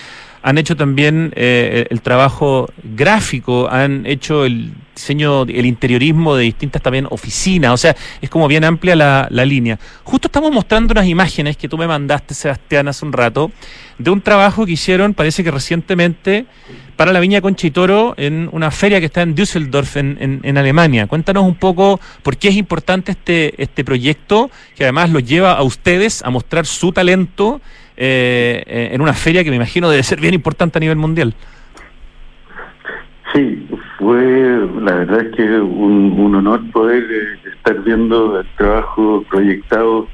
[0.46, 6.80] han hecho también eh, el trabajo gráfico, han hecho el diseño, el interiorismo de distintas
[6.80, 9.76] también oficinas, o sea, es como bien amplia la, línea.
[10.04, 13.50] Justo estamos mostrando unas imágenes que tú me mandaste, Sebastián, hace un rato,
[13.98, 16.46] de un trabajo que hicieron, parece que recientemente,
[16.94, 21.08] para la Viña Conchitoro en una feria que está en Düsseldorf, en, Alemania.
[21.08, 25.64] Cuéntanos un poco por qué es importante este, este proyecto, que además los lleva a
[25.64, 27.60] ustedes a mostrar su talento
[27.96, 31.34] eh, en una feria que me imagino debe ser bien importante a nivel mundial.
[33.34, 33.66] Sí,
[33.98, 34.46] fue
[34.82, 40.08] la verdad es que un, un honor poder eh, estar viendo el trabajo proyectado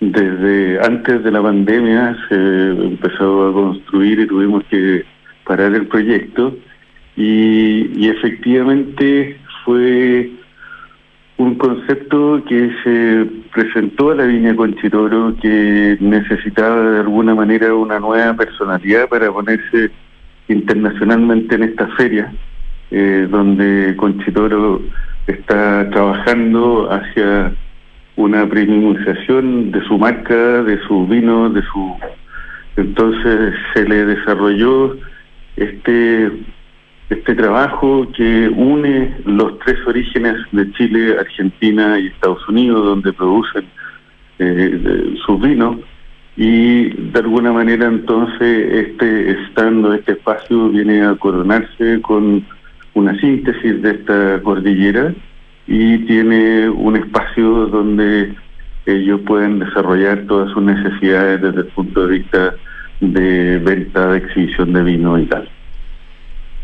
[0.00, 5.04] desde antes de la pandemia, se empezó a construir y tuvimos que
[5.44, 6.56] parar el proyecto
[7.16, 10.30] y, y efectivamente fue
[11.42, 17.98] un concepto que se presentó a la Viña Conchitoro que necesitaba de alguna manera una
[17.98, 19.90] nueva personalidad para ponerse
[20.46, 22.32] internacionalmente en esta feria,
[22.92, 24.82] eh, donde Conchitoro
[25.26, 27.52] está trabajando hacia
[28.14, 31.96] una premiumización de su marca, de su vino, de su...
[32.76, 34.96] Entonces se le desarrolló
[35.56, 36.30] este
[37.12, 43.64] este trabajo que une los tres orígenes de Chile, Argentina y Estados Unidos, donde producen
[44.38, 45.76] eh, sus vinos,
[46.36, 52.44] y de alguna manera entonces este estando este espacio viene a coronarse con
[52.94, 55.12] una síntesis de esta cordillera
[55.66, 58.34] y tiene un espacio donde
[58.86, 62.54] ellos pueden desarrollar todas sus necesidades desde el punto de vista
[63.00, 65.48] de venta, de exhibición de vino y tal.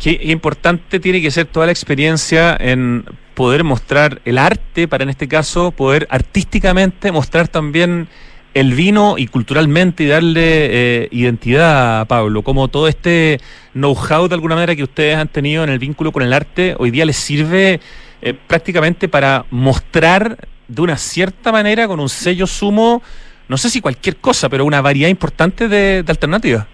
[0.01, 5.11] Qué importante tiene que ser toda la experiencia en poder mostrar el arte, para en
[5.11, 8.09] este caso poder artísticamente mostrar también
[8.55, 13.41] el vino y culturalmente y darle eh, identidad a Pablo, como todo este
[13.75, 16.91] know-how de alguna manera que ustedes han tenido en el vínculo con el arte, hoy
[16.91, 17.81] día les sirve
[18.21, 23.03] eh, prácticamente para mostrar de una cierta manera con un sello sumo,
[23.49, 26.67] no sé si cualquier cosa, pero una variedad importante de, alternativas.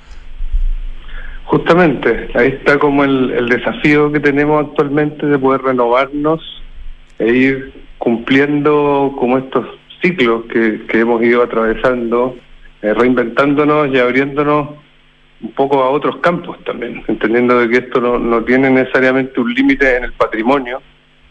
[1.55, 6.41] Justamente, ahí está como el, el desafío que tenemos actualmente de poder renovarnos
[7.21, 9.65] e ir cumpliendo como estos
[10.03, 12.37] ciclos que, que hemos ido atravesando,
[12.83, 14.71] eh, reinventándonos y abriéndonos
[15.43, 19.55] un poco a otros campos también, entendiendo de que esto no, no tiene necesariamente un
[19.55, 20.83] límite en el patrimonio,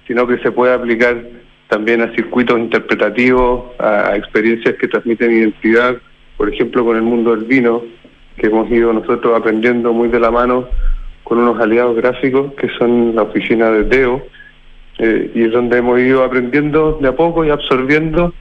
[0.07, 1.21] sino que se puede aplicar
[1.67, 5.97] también a circuitos interpretativos, a, experiencias que transmiten identidad,
[6.37, 7.83] por ejemplo con el mundo del vino,
[8.37, 10.67] que hemos ido nosotros aprendiendo muy de la mano
[11.23, 14.21] con unos aliados gráficos que son la oficina de Teo,
[14.99, 18.33] eh, y es donde hemos ido aprendiendo de a poco y absorbiendo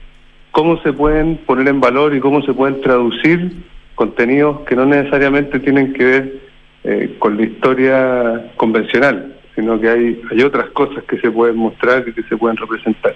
[0.51, 3.51] cómo se pueden poner en valor y cómo se pueden traducir
[3.95, 6.33] contenidos que no necesariamente tienen que ver
[6.83, 12.03] eh, con la historia convencional, sino que hay, hay otras cosas que se pueden mostrar
[12.07, 13.15] y que se pueden representar.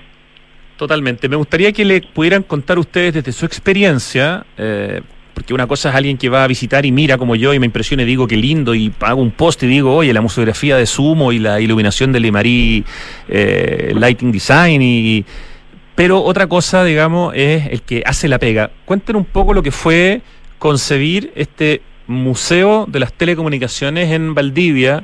[0.77, 1.27] Totalmente.
[1.27, 5.01] Me gustaría que le pudieran contar ustedes desde su experiencia, eh,
[5.37, 7.67] porque una cosa es alguien que va a visitar y mira como yo y me
[7.67, 10.87] impresiona y digo qué lindo y hago un post y digo, oye, la museografía de
[10.87, 12.83] Sumo y la iluminación de Limarí
[13.29, 15.23] eh, Lighting Design y
[15.93, 18.71] pero otra cosa, digamos, es el que hace la pega.
[18.85, 20.23] Cuéntenos un poco lo que fue
[20.57, 25.03] concebir este Museo de las Telecomunicaciones en Valdivia,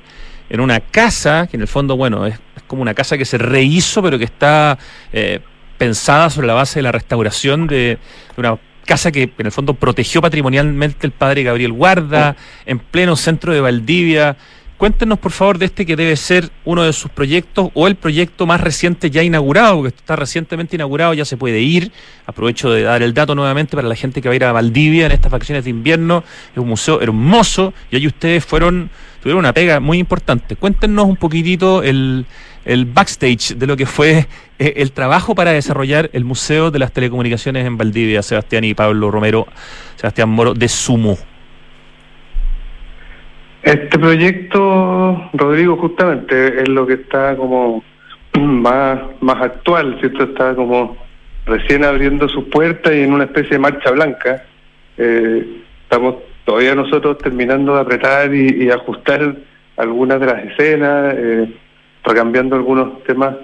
[0.50, 4.02] en una casa, que en el fondo, bueno, es, como una casa que se rehizo,
[4.02, 4.80] pero que está
[5.12, 5.42] eh,
[5.78, 8.00] pensada sobre la base de la restauración de,
[8.36, 13.54] una casa que en el fondo protegió patrimonialmente el padre Gabriel Guarda, en pleno centro
[13.54, 14.38] de Valdivia.
[14.78, 18.46] Cuéntenos, por favor, de este que debe ser uno de sus proyectos o el proyecto
[18.46, 21.92] más reciente ya inaugurado, porque está recientemente inaugurado, ya se puede ir.
[22.26, 25.06] Aprovecho de dar el dato nuevamente para la gente que va a ir a Valdivia
[25.06, 26.24] en estas vacaciones de invierno.
[26.52, 28.90] Es un museo hermoso y ahí ustedes fueron,
[29.22, 30.58] tuvieron una pega muy importante.
[30.58, 32.26] Cuéntenos un poquitito el,
[32.66, 34.26] el backstage de lo que fue
[34.60, 39.12] eh, el trabajo para desarrollar el Museo de las Telecomunicaciones en Valdivia, Sebastián y Pablo
[39.12, 39.48] Romero,
[39.96, 41.18] Sebastián Moro de Sumo.
[43.64, 47.84] Este proyecto, Rodrigo, justamente es lo que está como
[48.40, 50.24] más, más actual, ¿cierto?
[50.24, 50.98] Está como
[51.46, 54.44] recién abriendo sus puertas y en una especie de marcha blanca.
[54.98, 59.36] Eh, estamos todavía nosotros terminando de apretar y, ajustar
[59.78, 61.54] algunas de las escenas, eh,
[62.04, 63.36] recambiando algunos temas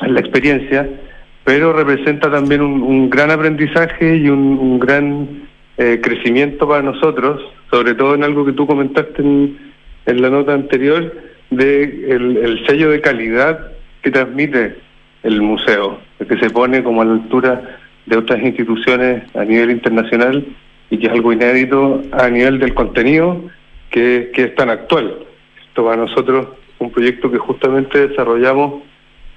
[0.00, 0.88] en la experiencia,
[1.44, 7.40] pero representa también un, gran aprendizaje y un, gran eh, crecimiento para nosotros
[7.72, 9.56] sobre todo en algo que tú comentaste en,
[10.04, 11.10] la nota anterior,
[11.50, 14.76] de el, sello de calidad que transmite
[15.22, 20.44] el museo, que se pone como a la altura de otras instituciones a nivel internacional
[20.90, 23.40] y que es algo inédito a nivel del contenido
[23.90, 25.16] que, es tan actual.
[25.66, 26.48] Esto para nosotros
[26.82, 28.82] un proyecto que justamente desarrollamos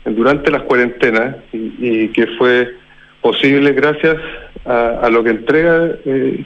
[0.06, 2.76] durante las cuarentenas y, que fue
[3.22, 4.18] posible gracias
[4.66, 6.44] a, lo que entrega eh,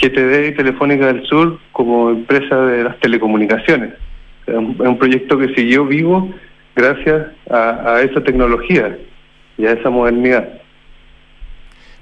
[0.00, 3.94] GTD y Telefónica del Sur como empresa de las telecomunicaciones.
[4.46, 6.32] Es un, proyecto que siguió vivo
[6.74, 8.96] gracias a, esa tecnología
[9.58, 10.48] y a esa modernidad.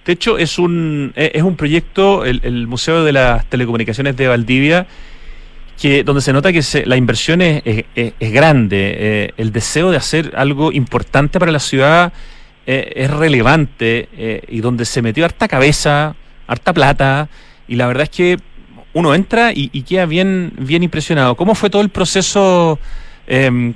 [0.05, 4.87] De hecho, es un, e, es un proyecto, el, Museo de las Telecomunicaciones de Valdivia,
[5.81, 7.63] que donde se nota que la inversión es,
[7.95, 12.13] es, grande, eh, el deseo de hacer algo importante para la ciudad
[12.71, 16.15] eh, es relevante eh, y donde se metió harta cabeza,
[16.47, 17.31] harta plata,
[17.67, 18.37] y la verdad es que
[18.93, 21.35] uno entra y, queda bien, bien impresionado.
[21.35, 22.79] ¿Cómo fue todo el proceso
[23.27, 23.73] em,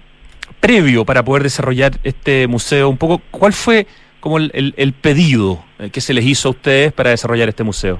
[0.60, 2.90] previo para poder desarrollar este museo?
[2.90, 3.86] Un poco, ¿cuál fue
[4.20, 7.98] como el, pedido eh, que se les hizo a ustedes para desarrollar este museo?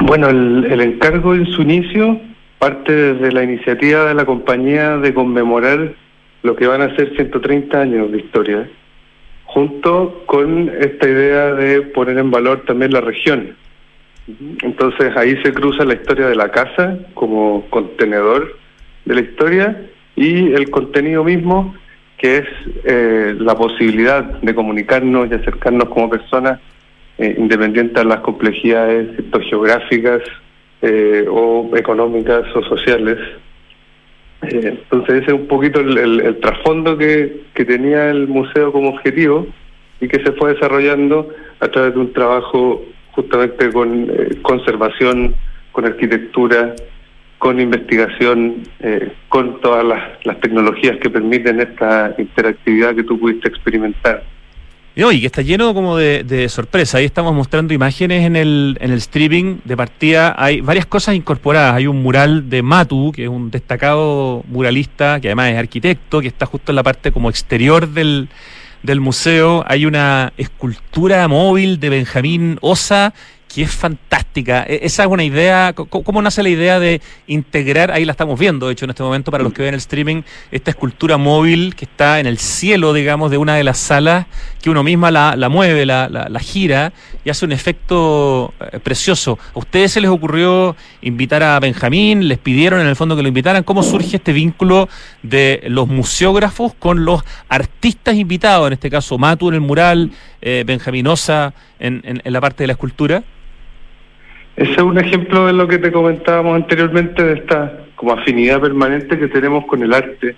[0.00, 2.22] Bueno, el, el encargo en su inicio
[2.58, 5.94] parte desde la iniciativa de la compañía de conmemorar
[6.42, 8.68] lo que van a ser 130 años de historia,
[9.44, 13.56] junto con esta idea de poner en valor también la región,
[14.62, 18.58] entonces ahí se cruza la historia de la casa como contenedor
[19.04, 21.74] de la historia y el contenido mismo
[22.18, 22.48] que es
[22.84, 26.60] eh, la posibilidad de comunicarnos y acercarnos como personas
[27.18, 29.08] eh, independientes de las complejidades
[29.48, 30.22] geográficas
[30.82, 33.18] eh, o económicas o sociales.
[34.42, 39.46] entonces ese es un poquito el, trasfondo que, que tenía el museo como objetivo
[40.00, 41.28] y que se fue desarrollando
[41.60, 42.82] a través de un trabajo
[43.12, 45.34] justamente con eh, conservación,
[45.72, 46.74] con arquitectura,
[47.38, 53.48] con investigación, eh, con todas las, las, tecnologías que permiten esta interactividad que tú pudiste
[53.48, 54.22] experimentar.
[54.98, 56.96] Y hoy, que está lleno como de, de, sorpresa.
[56.96, 59.58] Ahí estamos mostrando imágenes en el, en el streaming.
[59.66, 61.74] De partida hay varias cosas incorporadas.
[61.74, 66.28] Hay un mural de Matu, que es un destacado muralista, que además es arquitecto, que
[66.28, 68.30] está justo en la parte como exterior del,
[68.82, 69.66] del museo.
[69.68, 73.12] Hay una escultura móvil de Benjamín Osa
[73.56, 74.66] que es fantástica.
[74.68, 78.66] E, esa es una idea, ¿cómo nace la idea de integrar, ahí la estamos viendo,
[78.66, 81.86] de hecho, en este momento, para los que ven el streaming, esta escultura móvil que
[81.86, 84.26] está en el cielo, digamos, de una de las salas,
[84.60, 86.92] que uno misma la, la mueve, la, gira,
[87.24, 89.38] y hace un efecto eh, precioso.
[89.54, 92.28] ¿A ustedes se les ocurrió invitar a Benjamín?
[92.28, 93.62] ¿Les pidieron en el fondo que lo invitaran?
[93.62, 94.86] ¿Cómo surge este vínculo
[95.22, 100.10] de los museógrafos con los artistas invitados, en este caso Matu en el mural,
[100.42, 103.24] eh, Benjamín Osa en, en la parte de la escultura?
[104.56, 109.18] Ese es un ejemplo de lo que te comentábamos anteriormente, de esta como afinidad permanente
[109.18, 110.34] que tenemos con el arte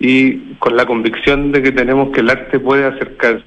[0.00, 3.44] y con la convicción de que tenemos que el arte puede acercar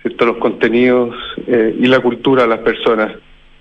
[0.00, 0.24] ¿cierto?
[0.24, 1.14] los contenidos
[1.46, 3.12] eh, y la cultura a las personas.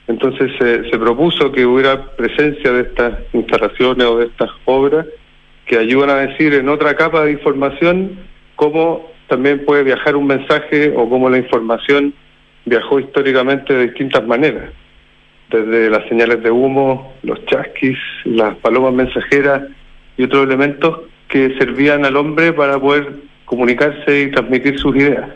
[0.08, 5.06] Entonces se propuso que hubiera presencia de estas instalaciones o de estas obras
[5.66, 8.18] que ayudan a decir en otra capa de información
[8.56, 12.14] cómo también puede viajar un mensaje o cómo la información
[12.66, 14.72] viajó históricamente de distintas maneras
[15.52, 19.64] desde las señales de humo, los chasquis, las palomas mensajeras
[20.18, 23.14] y otros elementos que servían al hombre para poder
[23.46, 25.30] comunicarse y transmitir sus ideas.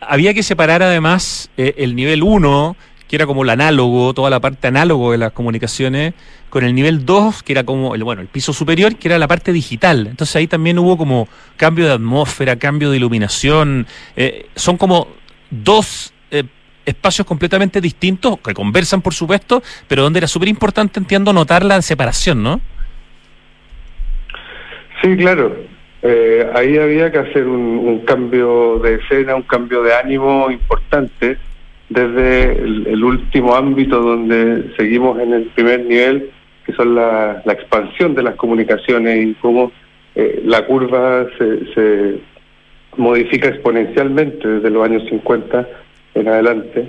[0.00, 2.76] Había que separar además eh, el nivel 1,
[3.08, 6.14] que era como el análogo, toda la parte análogo de las comunicaciones,
[6.50, 9.28] con el nivel 2, que era como el, bueno, el piso superior, que era la
[9.28, 10.06] parte digital.
[10.06, 13.86] Entonces ahí también hubo como cambio de atmósfera, cambio de iluminación.
[14.16, 15.08] Eh, son como
[15.50, 16.12] dos
[16.86, 21.82] espacios completamente distintos, que conversan por supuesto, pero donde era súper importante, entiendo, notar la
[21.82, 22.60] separación, ¿no?
[25.02, 25.54] Sí, claro.
[26.02, 31.36] Eh, ahí había que hacer un, cambio de escena, un cambio de ánimo importante
[31.88, 36.30] desde el, último ámbito donde seguimos en el primer nivel,
[36.64, 39.72] que son la, expansión de las comunicaciones y cómo
[40.14, 42.18] eh, la curva se, se
[42.96, 45.66] modifica exponencialmente desde los años 50
[46.16, 46.88] en adelante.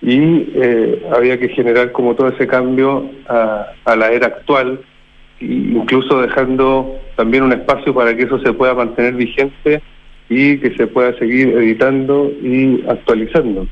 [0.00, 4.80] Y eh, había que generar como todo ese cambio a, la era actual,
[5.40, 9.80] incluso dejando también un espacio para que eso se pueda mantener vigente
[10.28, 13.68] y que se pueda seguir editando y actualizando,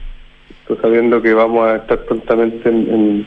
[0.80, 3.26] sabiendo que vamos a estar prontamente en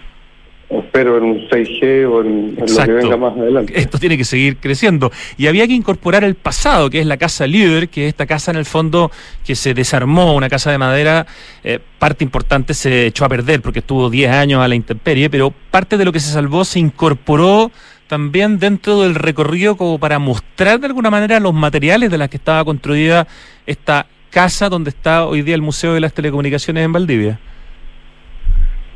[0.79, 3.73] espero en un 6G o en, lo que venga más adelante.
[3.75, 5.11] Esto tiene que seguir creciendo.
[5.37, 8.51] Y había que incorporar el pasado, que es la casa líder, que es esta casa
[8.51, 9.11] en el fondo
[9.45, 11.25] que se desarmó, una casa de madera,
[11.63, 15.53] eh, parte importante se echó a perder porque estuvo 10 años a la intemperie, pero
[15.71, 17.71] parte de lo que se salvó se incorporó
[18.07, 22.37] también dentro del recorrido como para mostrar de alguna manera los materiales de las que
[22.37, 23.27] estaba construida
[23.65, 27.39] esta casa donde está hoy día el Museo de las Telecomunicaciones en Valdivia.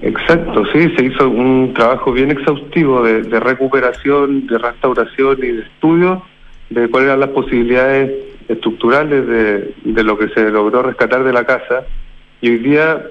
[0.02, 6.22] Exacto, sí, se hizo un trabajo bien exhaustivo de, recuperación, de restauración y de estudio
[6.70, 8.12] de cuáles eran las posibilidades
[8.48, 11.86] estructurales de, de lo que se logró rescatar de la casa.
[12.42, 13.02] Y hoy día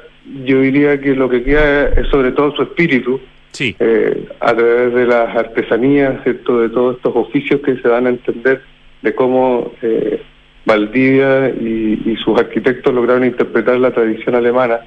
[0.45, 3.20] yo diría que lo que queda es sobre todo su espíritu,
[3.51, 3.74] sí.
[3.80, 6.61] Eh, a través de las artesanías, ¿cierto?
[6.61, 8.62] de todos estos oficios que se dan a entender
[9.03, 10.22] de cómo eh,
[10.64, 14.80] Valdivia y sus arquitectos lograron interpretar la tradición alemana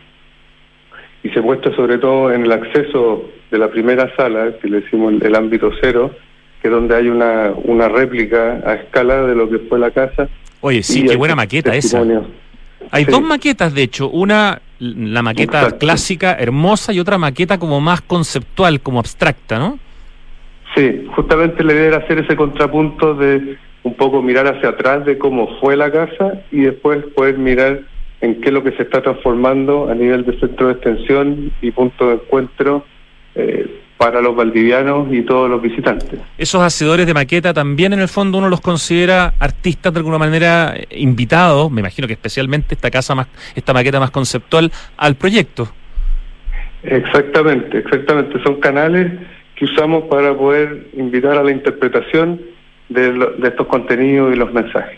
[1.23, 5.13] y se muestra sobre todo en el acceso de la primera sala, que le decimos
[5.21, 6.11] el, ámbito cero,
[6.61, 10.29] que es donde hay una, una réplica a escala de lo que fue la casa.
[10.61, 12.01] Oye, sí, qué buena maqueta esa.
[12.91, 18.01] Hay dos maquetas, de hecho, una la maqueta clásica, hermosa, y otra maqueta como más
[18.01, 19.77] conceptual, como abstracta, ¿no?
[20.75, 25.17] Sí, justamente la idea era hacer ese contrapunto de un poco mirar hacia atrás de
[25.17, 27.81] cómo fue la casa y después poder mirar
[28.21, 31.71] en qué es lo que se está transformando a nivel de centro de extensión y
[31.71, 32.85] punto de encuentro
[33.35, 36.19] eh, para los valdivianos y todos los visitantes.
[36.37, 40.73] Esos hacedores de maqueta también en el fondo uno los considera artistas de alguna manera
[40.75, 45.69] eh, invitados, me imagino que especialmente esta casa más, esta maqueta más conceptual al proyecto.
[46.83, 49.11] Exactamente, exactamente, son canales
[49.55, 52.39] que usamos para poder invitar a la interpretación
[52.87, 54.97] de estos contenidos y los mensajes.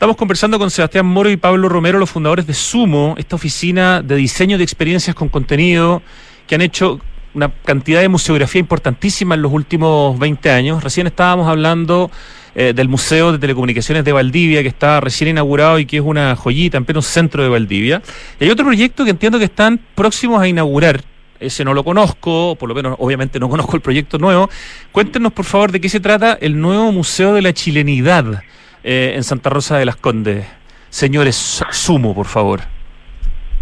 [0.00, 4.16] Estamos conversando con Sebastián Moro y Pablo Romero, los fundadores de Sumo, esta oficina de
[4.16, 6.00] diseño de experiencias con contenido
[6.46, 7.00] que han hecho
[7.34, 10.82] una cantidad de museografía importantísima en los últimos 20 años.
[10.82, 12.10] Recién estábamos hablando
[12.54, 16.34] eh, del Museo de Telecomunicaciones de Valdivia, que está recién inaugurado y que es una
[16.34, 18.00] joyita en pleno centro de Valdivia.
[18.40, 21.04] Y hay otro proyecto que entiendo que están próximos a inaugurar.
[21.38, 24.48] Ese no lo conozco, por lo menos obviamente no conozco el proyecto nuevo.
[24.92, 28.42] Cuéntenos, por favor, de qué se trata el nuevo Museo de la Chilenidad
[28.84, 30.46] eh, en Santa Rosa de las Condes.
[30.88, 32.60] Señores, sumo, por favor.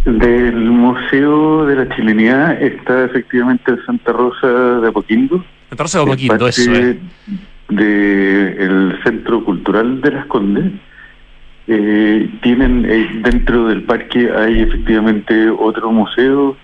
[0.04, 5.44] Del Museo de la Chilenidad está efectivamente en Santa Rosa de Apoquindo.
[5.68, 6.96] Santa Rosa de Apoquindo, eso es.
[7.68, 10.72] Del Centro Cultural de las Condes.
[11.70, 16.56] Eh, tienen eh, dentro del parque hay efectivamente otro museo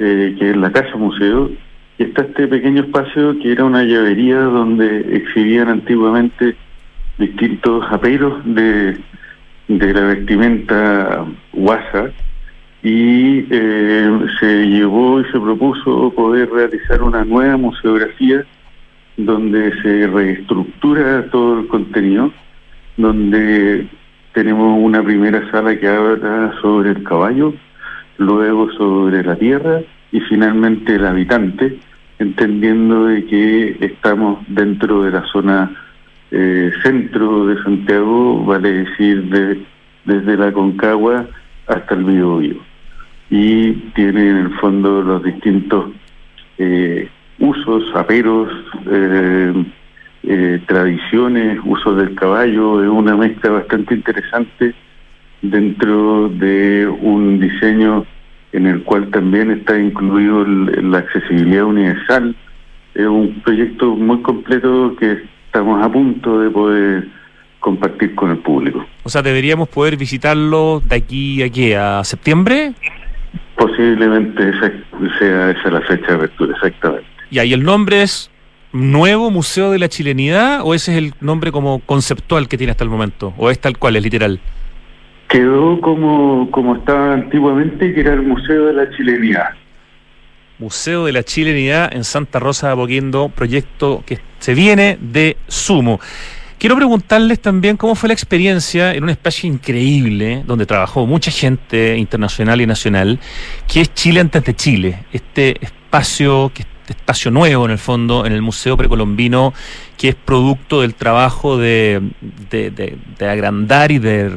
[0.00, 1.48] eh, que es la Casa Museo
[1.96, 6.56] y está este pequeño espacio que era una llavería donde exhibían antiguamente
[7.22, 8.98] distintos aperos de,
[9.68, 12.10] de la vestimenta guasa
[12.82, 18.44] y eh, se llevó y se propuso poder realizar una nueva museografía
[19.16, 22.32] donde se reestructura todo el contenido,
[22.96, 23.86] donde
[24.32, 27.54] tenemos una primera sala que habla sobre el caballo,
[28.18, 31.78] luego sobre la tierra y finalmente el habitante,
[32.18, 35.70] entendiendo de que estamos dentro de la zona
[36.32, 39.62] eh, centro de Santiago, vale decir de,
[40.04, 41.26] desde la Concagua
[41.68, 42.72] hasta el Biobío
[43.32, 45.86] y tiene en el fondo los distintos
[46.58, 47.08] eh,
[47.38, 48.52] usos, aperos,
[48.90, 49.64] eh,
[50.24, 54.74] eh, tradiciones, usos del caballo, es una mezcla bastante interesante
[55.40, 58.04] dentro de un diseño
[58.52, 62.36] en el cual también está incluido la accesibilidad universal.
[62.94, 65.22] Es un proyecto muy completo que
[65.52, 67.08] estamos a punto de poder
[67.60, 68.86] compartir con el público.
[69.02, 72.72] O sea, deberíamos poder visitarlo de aquí a qué, a septiembre.
[73.54, 74.72] Posiblemente esa
[75.18, 77.06] sea esa la fecha de apertura, exactamente.
[77.30, 78.30] ¿Y ahí el nombre es
[78.72, 82.84] Nuevo Museo de la Chilenidad o ese es el nombre como conceptual que tiene hasta
[82.84, 83.34] el momento?
[83.36, 84.40] ¿O es tal cual, es literal?
[85.28, 89.50] Quedó como, como estaba antiguamente, que era el Museo de la Chilenidad.
[90.58, 96.00] Museo de la Chilenidad en Santa Rosa de Apoquindo, proyecto que se viene de sumo.
[96.58, 101.96] Quiero preguntarles también cómo fue la experiencia en un espacio increíble donde trabajó mucha gente
[101.96, 103.20] internacional y nacional,
[103.66, 105.04] que es Chile antes de Chile.
[105.12, 109.54] Este espacio, que este espacio nuevo en el fondo, en el Museo Precolombino,
[109.96, 112.02] que es producto del trabajo de,
[112.50, 114.30] de, agrandar y de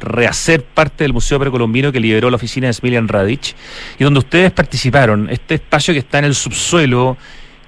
[0.00, 3.54] rehacer parte del Museo Precolombino que liberó la oficina de Smilian Radic,
[3.98, 5.28] y donde ustedes participaron.
[5.28, 7.18] Este espacio que está en el subsuelo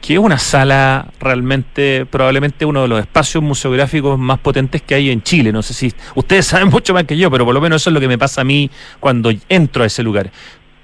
[0.04, 5.10] que es una sala realmente, probablemente uno de los espacios museográficos más potentes que hay
[5.10, 5.50] en Chile.
[5.50, 7.94] No sé si ustedes saben mucho más que yo, pero por lo menos eso es
[7.94, 10.30] lo que me pasa a mí cuando entro a ese lugar.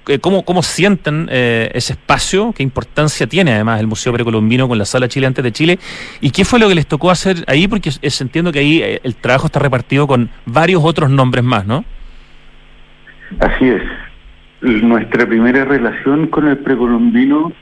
[0.07, 2.51] Eh, ¿Cómo, cómo sienten eh, ese espacio?
[2.57, 5.77] ¿Qué importancia tiene además el Museo Precolombino con la Sala Chile antes de Chile?
[6.19, 7.67] ¿Y qué fue lo que les tocó hacer ahí?
[7.67, 11.67] Porque es, entiendo que ahí eh, el trabajo está repartido con varios otros nombres más,
[11.67, 11.85] ¿no?
[13.39, 13.83] Así es.
[14.61, 17.53] Nuestra primera relación con el precolombino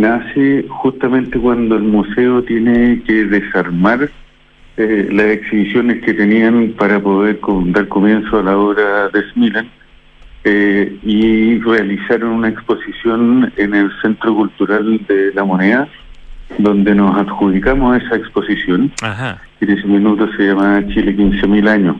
[0.00, 4.10] nace justamente cuando el museo tiene que desarmar
[4.76, 9.70] eh, las exhibiciones que tenían para poder dar comienzo a la obra de Smilan
[10.44, 15.88] eh, y realizaron una exposición en el Centro Cultural de la Moneda
[16.58, 18.92] donde nos adjudicamos esa exposición
[19.58, 21.96] que en ese minuto se llamaba Chile 15.000 años.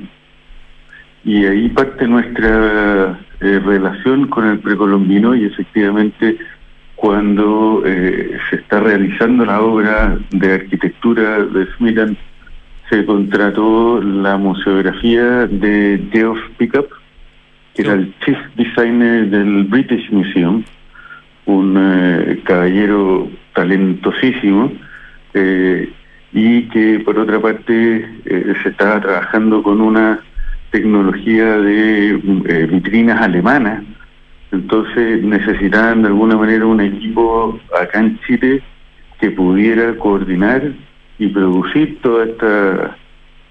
[1.24, 6.36] Y ahí parte nuestra eh, relación con el precolombino y efectivamente
[7.04, 12.16] cuando eh, se está realizando la obra de arquitectura de Smithland,
[12.88, 16.88] se contrató la museografía de Geoff Pickup,
[17.74, 20.64] que era el chief designer del British Museum,
[21.44, 24.72] un eh, caballero talentosísimo,
[25.34, 25.92] eh,
[26.32, 28.08] y que por otra parte
[28.62, 30.20] se estaba trabajando con una
[30.70, 33.82] tecnología de vitrinas alemanas
[34.52, 38.62] entonces necesitaban de alguna manera un equipo acá en Chile
[39.20, 40.62] que pudiera coordinar
[41.18, 42.96] y producir toda esta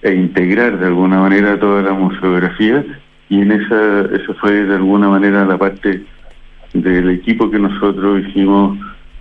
[0.04, 2.86] e integrar de alguna manera toda la museografía.
[3.30, 6.04] Y en esa esa fue de alguna manera la parte
[6.74, 8.78] del equipo que nosotros hicimos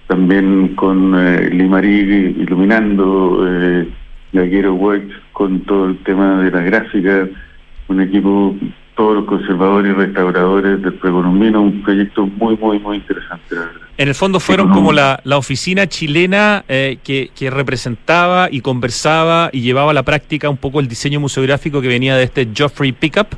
[0.09, 3.89] también con eh, Limarí iluminando eh,
[4.33, 7.29] Gaguero Works con todo el tema de la gráfica.
[7.89, 8.57] Un equipo
[8.95, 13.57] todos los conservadores y restauradores del precolombino, un proyecto muy, muy, muy interesante,
[13.97, 19.49] En el fondo fueron como la, la oficina chilena eh, que, que, representaba y conversaba
[19.53, 22.93] y llevaba a la práctica un poco el diseño museográfico que venía de este Geoffrey
[22.93, 23.29] Pickup.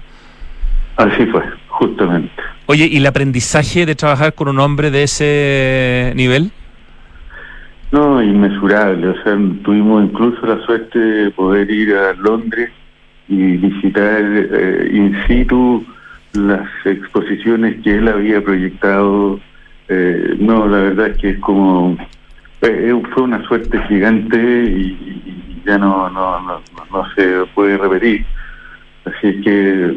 [0.97, 2.31] Así fue, justamente.
[2.67, 6.51] Oye, ¿y el aprendizaje de trabajar con un hombre de ese nivel?
[7.93, 9.09] No, inmesurable.
[9.09, 12.71] O sea, tuvimos incluso la suerte de poder ir a Londres
[13.29, 15.85] y visitar eh, in situ
[16.35, 19.41] las exposiciones que él había proyectado.
[19.89, 21.97] Eh, no, la verdad es que es como
[22.63, 26.61] eh, fue una suerte gigante y, ya no, no, no,
[26.93, 28.25] no, se puede repetir.
[29.05, 29.95] Así que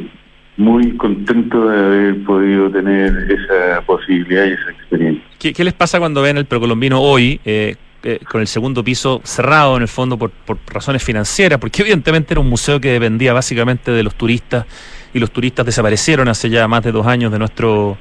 [0.57, 5.23] muy contento de haber podido tener esa posibilidad y esa experiencia.
[5.39, 7.39] ¿Qué, qué les pasa cuando ven el precolombino hoy?
[7.45, 7.75] Eh,
[8.10, 12.34] eh, con el segundo piso cerrado en el fondo por, por, razones financieras, porque evidentemente
[12.34, 14.66] era un museo que dependía básicamente de los turistas
[15.14, 17.97] y los turistas desaparecieron hace ya más de dos años de nuestro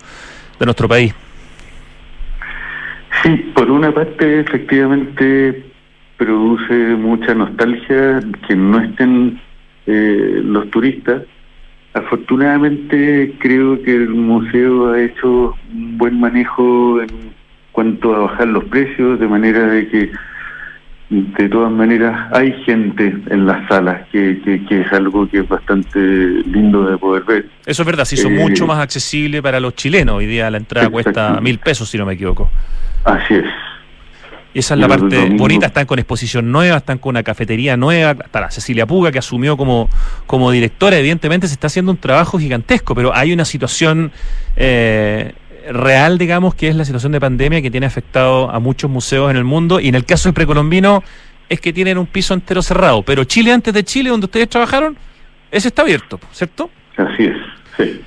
[0.60, 1.12] de nuestro país.
[3.20, 5.64] Sí, por una parte efectivamente
[6.18, 9.40] produce mucha nostalgia que no estén
[9.86, 11.22] eh, los turistas.
[11.94, 17.34] Afortunadamente creo que el museo ha hecho un buen manejo en
[17.76, 20.10] cuanto a bajar los precios, de manera de que
[21.10, 25.98] de todas maneras hay gente en las salas, que, que, es algo que es bastante
[25.98, 27.46] lindo de poder ver.
[27.66, 30.14] Eso es verdad, se hizo mucho eh, más accesible para los chilenos.
[30.14, 32.50] Hoy día la entrada cuesta mil pesos, si no me equivoco.
[33.04, 33.44] Así es.
[34.54, 38.16] Y esa es la parte bonita, están con exposición nueva, están con una cafetería nueva,
[38.32, 39.90] la Cecilia Puga que asumió como,
[40.26, 44.12] como directora, evidentemente se está haciendo un trabajo gigantesco, pero hay una situación
[44.56, 45.34] eh,
[45.70, 49.36] real, digamos, que es la situación de pandemia que tiene afectado a muchos museos en
[49.36, 49.80] el mundo.
[49.80, 51.02] Y en el caso del precolombino
[51.48, 53.02] es que tienen un piso entero cerrado.
[53.02, 54.96] Pero Chile, antes de Chile, donde ustedes trabajaron,
[55.50, 56.70] ese está abierto, ¿cierto?
[56.96, 57.36] Así es,
[57.76, 58.00] sí.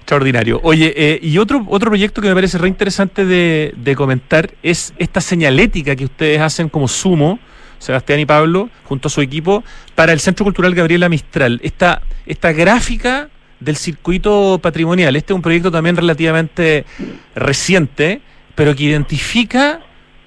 [0.00, 0.60] Extraordinario.
[0.64, 4.92] Oye, eh, y otro, otro proyecto que me parece re interesante de, de comentar es
[4.98, 7.38] esta señalética que ustedes hacen como sumo,
[7.78, 9.62] Sebastián y Pablo, junto a su equipo,
[9.94, 11.60] para el Centro Cultural Gabriela Mistral.
[11.62, 13.28] Esta, esta gráfica
[13.60, 15.14] del circuito patrimonial.
[15.16, 16.84] Este es un proyecto también relativamente
[17.34, 18.20] reciente,
[18.54, 19.80] pero que identifica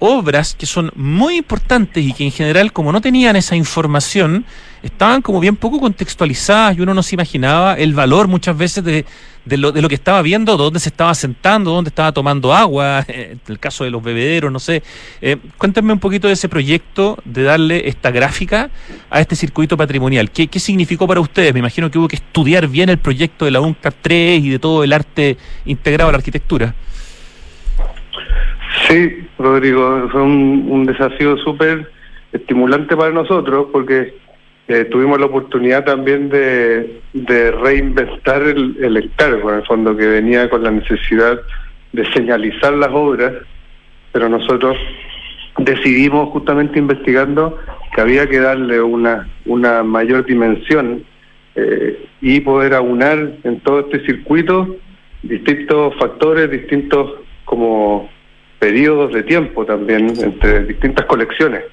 [0.04, 4.44] obras que son muy importantes y que en general, como no tenían esa información,
[4.82, 9.06] estaban como bien poco contextualizadas y uno no se imaginaba el valor muchas veces de,
[9.44, 13.04] de, lo, de lo que estaba viendo, dónde se estaba sentando, dónde estaba tomando agua,
[13.08, 14.82] en el caso de los bebederos, no sé.
[15.22, 18.70] Eh, cuéntenme un poquito de ese proyecto de darle esta gráfica
[19.08, 20.30] a este circuito patrimonial.
[20.30, 21.54] ¿Qué, qué significó para ustedes?
[21.54, 24.58] Me imagino que hubo que estudiar bien el proyecto de la UNCAP 3 y de
[24.58, 26.74] todo el arte integrado a la arquitectura.
[28.88, 31.90] Sí, Rodrigo, fue un, desafío súper
[32.32, 34.14] estimulante para nosotros porque
[34.68, 37.00] eh, tuvimos la oportunidad también de,
[37.62, 41.40] reinventar el, el, en el fondo, que venía con la necesidad
[41.92, 43.32] de señalizar las obras,
[44.12, 44.76] pero nosotros
[45.58, 47.58] decidimos justamente investigando
[47.94, 51.04] que había que darle una, una mayor dimensión
[51.54, 54.76] eh, y poder aunar en todo este circuito
[55.22, 57.12] distintos factores, distintos
[57.44, 58.08] como
[58.58, 61.64] periodos de tiempo también entre distintas colecciones.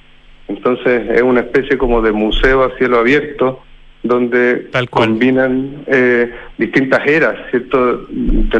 [0.48, 3.64] Entonces es una especie como de museo a cielo abierto
[4.04, 8.08] donde combinan eh, distintas eras, ¿cierto?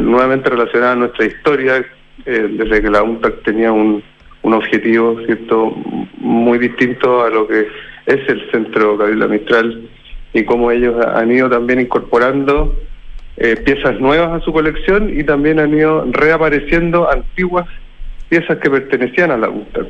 [0.00, 1.84] nuevamente relacionadas a nuestra historia,
[2.24, 4.02] eh, desde que la UNTAC tenía un,
[4.42, 5.74] un objetivo, ¿cierto?
[6.18, 7.66] Muy distinto a lo que
[8.06, 9.88] es el Centro Gabriela Mistral
[10.32, 12.74] y cómo ellos han ido también incorporando
[13.36, 17.66] eh, piezas nuevas a su colección y también han ido reapareciendo antiguas
[18.32, 19.88] piezas que pertenecían a la UNTAD.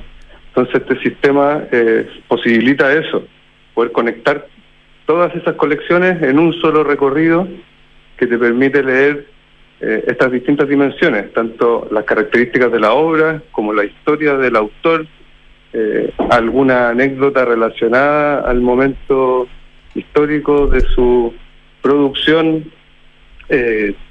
[0.48, 3.24] Entonces este sistema eh, posibilita eso,
[3.72, 4.48] poder conectar
[5.06, 7.46] todas esas colecciones en un solo recorrido
[8.16, 9.28] que te permite leer
[9.80, 15.06] eh, estas distintas dimensiones, tanto las características de la obra como la historia del autor,
[15.72, 19.46] eh, alguna anécdota relacionada al momento
[19.94, 21.32] histórico de su
[21.80, 22.64] producción,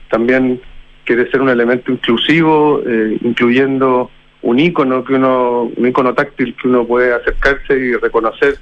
[0.10, 0.62] también
[1.04, 2.84] quiere ser un elemento inclusivo,
[3.22, 4.12] incluyendo
[4.42, 8.58] un icono que uno, un icono táctil que uno puede acercarse y reconocer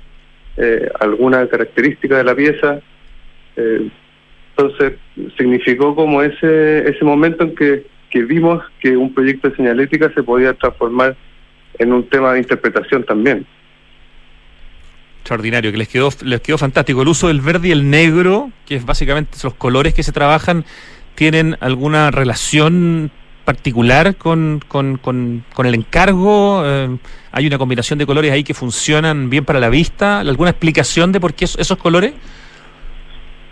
[0.58, 2.80] eh, alguna característica de la pieza.
[3.56, 3.90] Eh,
[4.58, 4.94] entonces
[5.38, 10.22] significó como ese ese momento en que, que vimos que un proyecto de señalética se
[10.22, 11.16] podía transformar
[11.78, 13.46] en un tema de interpretación también.
[15.20, 17.02] Extraordinario, que les quedó, les quedó fantástico.
[17.02, 20.66] El uso del verde y el negro, que es básicamente los colores que se trabajan,
[21.16, 23.12] ¿tienen alguna relación
[23.50, 26.62] particular con, con, con, el encargo?
[26.64, 26.88] Eh,
[27.32, 30.20] ¿Hay una combinación de colores ahí que funcionan bien para la vista?
[30.20, 32.14] ¿Alguna explicación de por qué esos colores?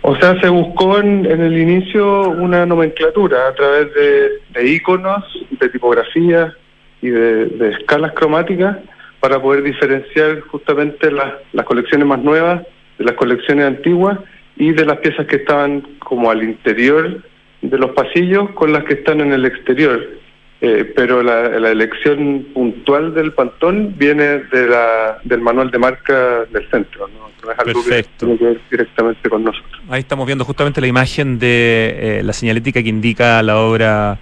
[0.02, 5.24] O sea, se buscó en, el inicio una nomenclatura a través de, de iconos,
[5.58, 6.54] de tipografía
[7.02, 8.76] y de, escalas cromáticas
[9.18, 12.62] para poder diferenciar justamente las, las colecciones más nuevas
[12.98, 14.16] de las colecciones antiguas
[14.56, 17.20] y de las piezas que estaban como al interior
[17.62, 20.18] de los pasillos con las que están en el exterior.
[20.60, 26.68] Eh, pero la, elección puntual del pantón viene de la, del manual de marca del
[26.68, 28.26] centro, no, es algo Perfecto.
[28.26, 29.80] que tiene directamente con nosotros.
[29.88, 34.18] Ahí estamos viendo justamente la imagen de eh, la señalética que indica la obra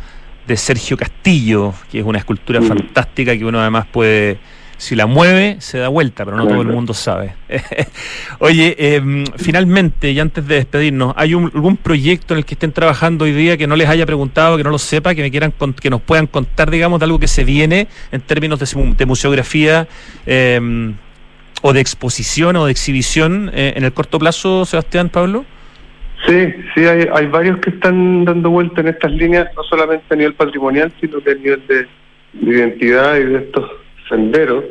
[0.47, 2.65] de Sergio Castillo, que es una escultura Mm.
[2.65, 4.37] fantástica que uno además puede
[4.79, 7.35] si la mueve, se da vuelta, pero no todo el mundo sabe.
[8.41, 12.73] Oye, eh, finalmente, y antes de despedirnos, ¿hay un- algún proyecto en el que estén
[12.73, 15.51] trabajando hoy día que no les haya preguntado, que no lo sepa, que me quieran
[15.53, 18.67] con- que nos puedan contar, digamos, de algo que se viene en términos de,
[18.97, 19.89] de museografía
[20.27, 20.93] eh,
[21.63, 25.45] o de exposición o de exhibición eh, en el corto plazo, Sebastián, Pablo?
[26.27, 30.17] Sí, sí, hay, hay varios que están dando vuelta en estas líneas, no solamente a
[30.17, 31.87] nivel patrimonial, sino que a nivel de,
[32.35, 33.71] de identidad y de estos
[34.09, 34.65] senderos.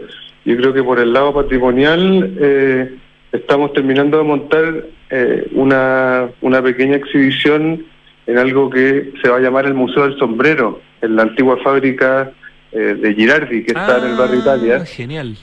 [0.46, 2.96] Yo creo que por el lado patrimonial eh,
[3.32, 7.86] estamos terminando de montar eh, una, una pequeña exhibición
[8.28, 12.32] en algo que se va a llamar el Museo del Sombrero, en la antigua fábrica
[12.72, 14.80] eh, de Girardi, que está en el barrio Italia.
[14.82, 15.36] Ah, Genial.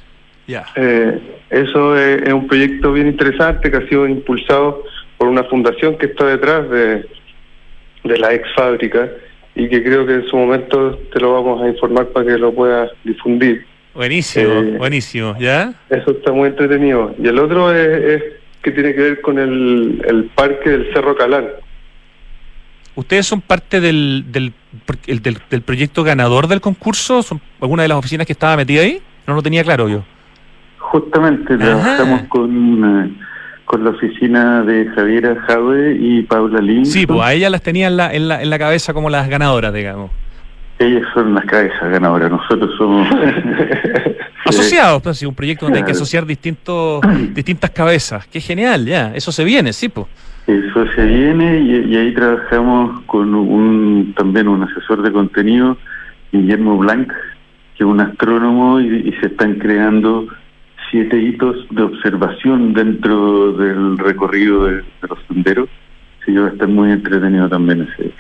[0.47, 0.64] Ya.
[0.74, 1.18] Eh,
[1.51, 4.82] eso es, es un proyecto bien interesante que ha sido impulsado
[5.16, 7.07] por una fundación que está detrás de,
[8.05, 9.09] de la ex fábrica
[9.55, 12.53] y que creo que en su momento te lo vamos a informar para que lo
[12.53, 13.64] puedas difundir.
[13.95, 15.36] Buenísimo, Eh, buenísimo.
[15.38, 15.74] ¿Ya?
[15.90, 17.14] Eso está muy entretenido.
[17.22, 18.22] Y el otro es, es
[18.62, 21.47] que tiene que ver con el, el parque del Cerro Calán.
[22.95, 24.53] ¿Ustedes son parte del, del,
[25.07, 27.22] el- del, del proyecto ganador del concurso?
[27.22, 29.01] ¿Son alguna de las oficinas que estaba metida ahí?
[29.26, 30.05] No lo tenía claro yo.
[30.78, 31.64] Justamente Ajá.
[31.64, 33.14] trabajamos con, eh,
[33.64, 36.84] con la oficina de Javiera Jave y Paula Lin.
[36.84, 39.26] Sí, pues a ellas las tenía en la, en la, en la cabeza como las
[39.28, 40.11] ganadoras, digamos.
[40.83, 43.09] Ellas son las cabezas ganadoras, nosotros somos...
[44.45, 47.01] Asociados, pues un proyecto donde hay que asociar distintos,
[47.33, 48.26] distintas cabezas.
[48.26, 49.12] Qué genial, ya.
[49.14, 50.09] Eso se viene, sí, pues.
[50.49, 55.78] Eso se viene y, y ahí trabajamos con un también un asesor de contenido,
[56.33, 57.12] Guillermo Blanc,
[57.76, 60.26] que es un astrónomo y, y se están creando
[60.91, 65.68] siete hitos de observación dentro del recorrido de, de los senderos.
[66.26, 68.12] Sí, va a estar muy entretenido también ese.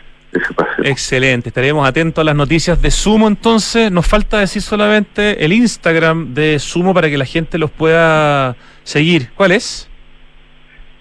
[0.82, 3.92] Excelente, estaremos atentos a las noticias de Sumo entonces.
[3.92, 9.28] Nos falta decir solamente el Instagram de Sumo para que la gente los pueda seguir.
[9.34, 9.90] ¿Cuál es?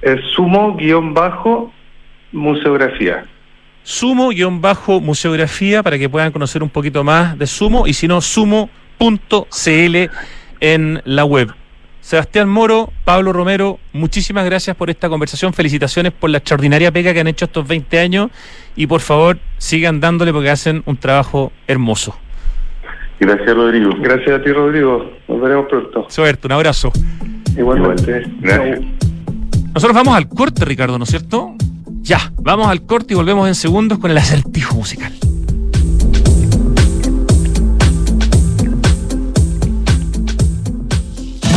[0.01, 3.25] Es sumo-museografía.
[3.83, 8.69] Sumo-museografía para que puedan conocer un poquito más de Sumo y si no, sumo.cl
[10.59, 11.51] en la web.
[12.11, 15.53] Sebastián Moro, Pablo Romero, muchísimas gracias por esta conversación.
[15.53, 18.31] Felicitaciones por la extraordinaria pega que han hecho estos 20 años
[18.75, 22.13] y por favor sigan dándole porque hacen un trabajo hermoso.
[23.17, 23.91] Gracias, Rodrigo.
[24.01, 25.09] Gracias a ti, Rodrigo.
[25.29, 26.05] Nos veremos pronto.
[26.09, 26.91] Suerte, un abrazo.
[27.57, 28.25] Igualmente.
[28.41, 28.81] Gracias.
[29.73, 31.55] Nosotros vamos al corte, Ricardo, ¿no es cierto?
[32.01, 35.13] Ya, vamos al corte y volvemos en segundos con el acertijo musical.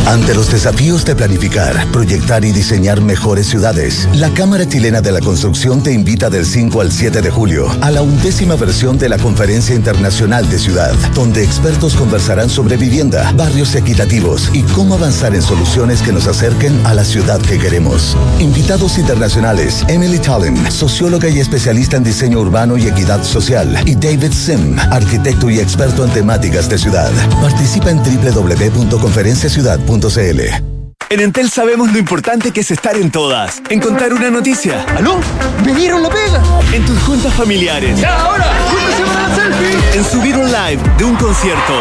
[0.07, 5.19] Ante los desafíos de planificar, proyectar y diseñar mejores ciudades, la Cámara Chilena de la
[5.19, 9.17] Construcción te invita del 5 al 7 de julio a la undécima versión de la
[9.17, 15.41] Conferencia Internacional de Ciudad, donde expertos conversarán sobre vivienda, barrios equitativos y cómo avanzar en
[15.41, 18.15] soluciones que nos acerquen a la ciudad que queremos.
[18.39, 24.33] Invitados internacionales, Emily Tallin, socióloga y especialista en diseño urbano y equidad social, y David
[24.33, 27.11] Sim, arquitecto y experto en temáticas de ciudad.
[27.41, 28.03] Participa en
[31.09, 33.61] En Entel sabemos lo importante que es estar en todas.
[33.69, 34.83] En contar una noticia.
[34.97, 35.19] ¿Aló?
[35.63, 36.41] ¿Me dieron la pega?
[36.73, 37.99] En tus juntas familiares.
[37.99, 38.45] ¡Ya ahora!
[38.69, 39.97] ¡Júntese para la selfie!
[39.97, 41.73] En subir un live de un concierto.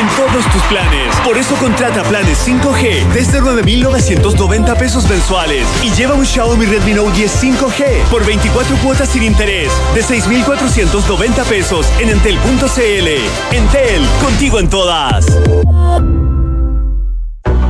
[0.00, 1.14] En todos tus planes.
[1.24, 5.66] Por eso contrata planes 5G desde 9,990 pesos mensuales.
[5.84, 11.44] Y lleva un Xiaomi Redmi Note 10 5G por 24 cuotas sin interés de 6,490
[11.44, 13.54] pesos en Entel.cl.
[13.54, 15.26] Entel, contigo en todas.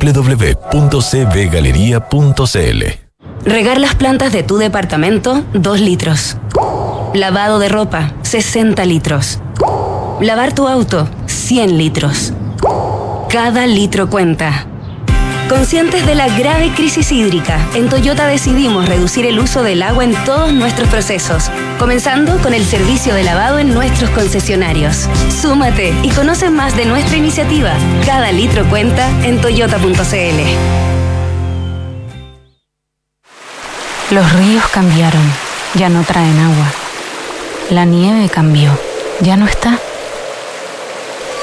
[0.00, 2.84] www.cbgalería.cl.
[3.44, 6.36] Regar las plantas de tu departamento, 2 litros.
[7.14, 9.40] Lavado de ropa, 60 litros.
[10.20, 12.32] Lavar tu auto, 100 litros.
[13.30, 14.66] Cada litro cuenta.
[15.50, 20.14] Conscientes de la grave crisis hídrica, en Toyota decidimos reducir el uso del agua en
[20.24, 25.08] todos nuestros procesos, comenzando con el servicio de lavado en nuestros concesionarios.
[25.42, 27.72] Súmate y conoce más de nuestra iniciativa.
[28.06, 30.40] Cada litro cuenta en toyota.cl.
[34.14, 35.32] Los ríos cambiaron,
[35.74, 36.72] ya no traen agua.
[37.70, 38.70] La nieve cambió,
[39.18, 39.80] ya no está.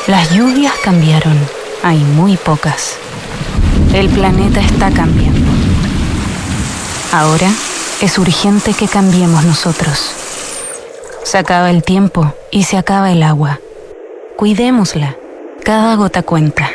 [0.07, 1.37] Las lluvias cambiaron,
[1.83, 2.99] hay muy pocas.
[3.93, 5.49] El planeta está cambiando.
[7.11, 7.49] Ahora
[8.01, 10.11] es urgente que cambiemos nosotros.
[11.23, 13.59] Se acaba el tiempo y se acaba el agua.
[14.35, 15.15] Cuidémosla.
[15.63, 16.69] Cada gota cuenta.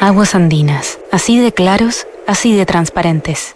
[0.00, 3.55] Aguas andinas, así de claros, así de transparentes.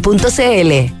[0.01, 1.00] www.exacon.com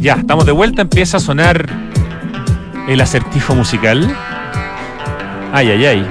[0.00, 1.66] Ya, estamos de vuelta, empieza a sonar
[2.88, 4.06] el acertijo musical.
[5.52, 6.06] Ay, ay, ay.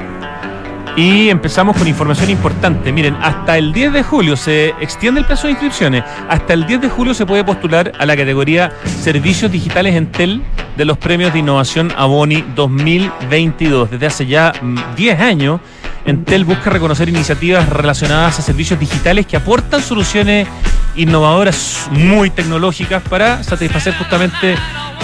[0.98, 2.92] Y empezamos con información importante.
[2.92, 6.04] Miren, hasta el 10 de julio se extiende el plazo de inscripciones.
[6.30, 8.72] Hasta el 10 de julio se puede postular a la categoría
[9.02, 10.42] Servicios Digitales Entel
[10.76, 13.92] de los premios de innovación Aboni 2022.
[13.92, 14.54] Desde hace ya
[14.96, 15.62] 10 años,
[16.06, 20.48] Entel busca reconocer iniciativas relacionadas a servicios digitales que aportan soluciones
[20.96, 24.56] innovadoras muy tecnológicas para satisfacer justamente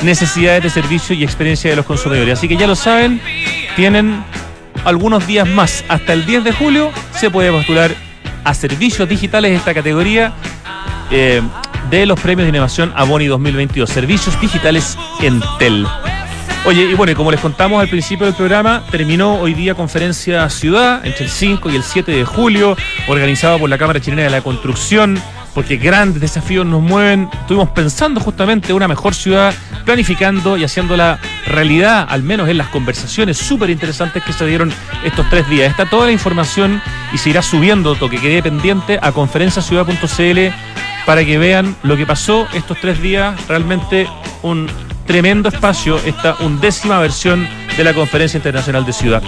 [0.03, 2.37] necesidades de servicio y experiencia de los consumidores.
[2.37, 3.21] Así que ya lo saben,
[3.75, 4.23] tienen
[4.85, 5.83] algunos días más.
[5.87, 7.91] Hasta el 10 de julio se puede postular
[8.43, 10.33] a servicios digitales de esta categoría
[11.11, 11.41] eh,
[11.91, 13.89] de los premios de innovación Aboni 2022.
[13.89, 15.85] Servicios digitales Entel.
[16.65, 21.05] Oye, y bueno, como les contamos al principio del programa, terminó hoy día conferencia Ciudad
[21.05, 22.77] entre el 5 y el 7 de julio,
[23.07, 25.21] organizada por la Cámara Chilena de la Construcción,
[25.53, 27.27] porque grandes desafíos nos mueven.
[27.33, 33.37] Estuvimos pensando justamente una mejor ciudad, planificando y haciéndola realidad, al menos en las conversaciones
[33.37, 34.71] súper interesantes que se dieron
[35.03, 35.69] estos tres días.
[35.69, 36.81] Está toda la información
[37.11, 42.05] y se irá subiendo, todo que quede pendiente, a conferenciaciudad.cl para que vean lo que
[42.05, 43.47] pasó estos tres días.
[43.47, 44.07] Realmente
[44.41, 44.69] un
[45.05, 49.23] tremendo espacio, esta undécima versión de la Conferencia Internacional de Ciudad.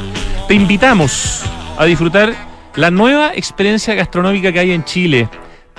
[0.47, 1.43] Te invitamos
[1.77, 2.33] a disfrutar
[2.75, 5.29] la nueva experiencia gastronómica que hay en Chile.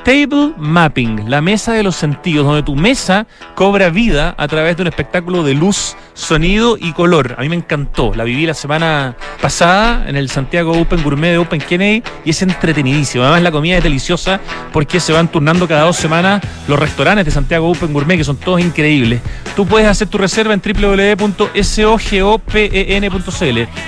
[0.04, 4.82] Table Mapping, la mesa de los sentidos, donde tu mesa cobra vida a través de
[4.82, 7.36] un espectáculo de luz, sonido y color.
[7.38, 8.12] A mí me encantó.
[8.14, 12.42] La viví la semana pasada en el Santiago Open Gourmet de Open Kennedy y es
[12.42, 13.24] entretenidísimo.
[13.24, 14.40] Además, la comida es deliciosa
[14.74, 18.36] porque se van turnando cada dos semanas los restaurantes de Santiago Open Gourmet, que son
[18.36, 19.22] todos increíbles.
[19.56, 21.48] Tú puedes hacer tu reserva en www.sogopen.cl,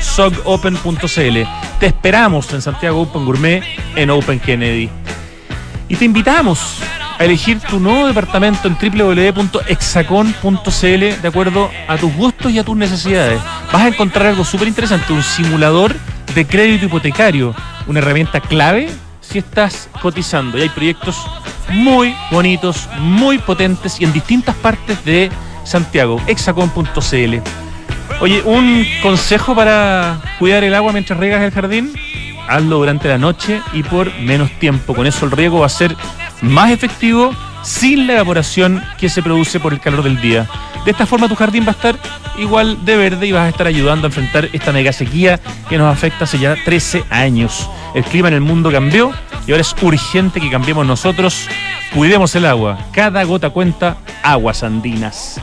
[0.01, 1.39] sogopen.cl.
[1.79, 3.63] Te esperamos en Santiago Open Gourmet
[3.95, 4.89] en Open Kennedy.
[5.89, 6.79] Y te invitamos
[7.19, 10.43] a elegir tu nuevo departamento en www.exacon.cl
[11.23, 13.41] de acuerdo a tus gustos y a tus necesidades.
[13.73, 15.95] Vas a encontrar algo súper interesante, un simulador
[16.35, 17.55] de crédito hipotecario,
[17.87, 20.59] una herramienta clave si estás cotizando.
[20.59, 21.25] Y hay proyectos
[21.71, 25.31] muy bonitos, muy potentes y en distintas partes de
[25.65, 26.21] Santiago.
[26.27, 27.37] Exacon.cl.
[28.21, 31.93] Oye, un consejo para cuidar el agua mientras regas el jardín
[32.49, 34.95] hazlo durante la noche y por menos tiempo.
[34.95, 35.97] Con eso el riego va a ser
[36.43, 37.33] más efectivo
[37.63, 40.47] sin la evaporación que se produce por el calor del día.
[40.85, 41.99] De esta forma tu jardín va a estar
[42.39, 45.93] igual de verde y vas a estar ayudando a enfrentar esta mega sequía que nos
[45.93, 47.69] afecta hace ya 13 años.
[47.95, 49.13] El clima en el mundo cambió
[49.47, 51.49] y ahora es urgente que cambiemos nosotros.
[51.93, 52.79] Cuidemos el agua.
[52.93, 55.41] Cada gota cuenta aguas andinas.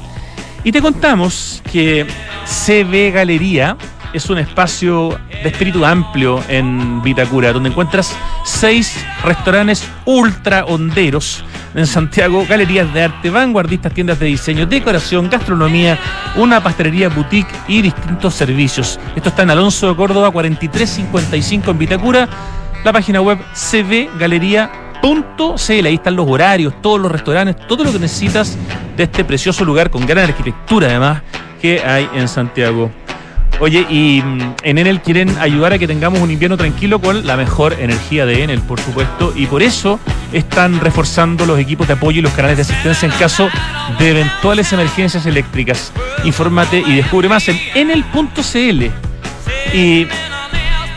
[0.64, 2.08] Y te contamos que
[2.46, 3.76] CB Galería
[4.14, 11.44] es un espacio de espíritu amplio en Vitacura, donde encuentras seis restaurantes ultra honderos
[11.74, 15.98] en Santiago, galerías de arte, vanguardistas, tiendas de diseño, decoración, gastronomía,
[16.36, 19.00] una pastelería boutique y distintos servicios.
[19.16, 22.30] Esto está en Alonso de Córdoba 4355 en Vitacura.
[22.84, 25.86] la página web cvgalería.cl.
[25.86, 28.58] Ahí están los horarios, todos los restaurantes, todo lo que necesitas
[28.96, 31.22] de este precioso lugar con gran arquitectura además
[31.62, 32.92] que hay en Santiago.
[33.64, 37.38] Oye, y mm, en Enel quieren ayudar a que tengamos un invierno tranquilo con la
[37.38, 40.02] mejor energía de Enel, por supuesto, y por eso
[40.34, 43.50] están reforzando los equipos de apoyo y los canales de asistencia en caso
[44.00, 45.94] de eventuales emergencias eléctricas.
[46.26, 48.84] Infórmate y descubre más en enel.cl.
[49.74, 50.08] Y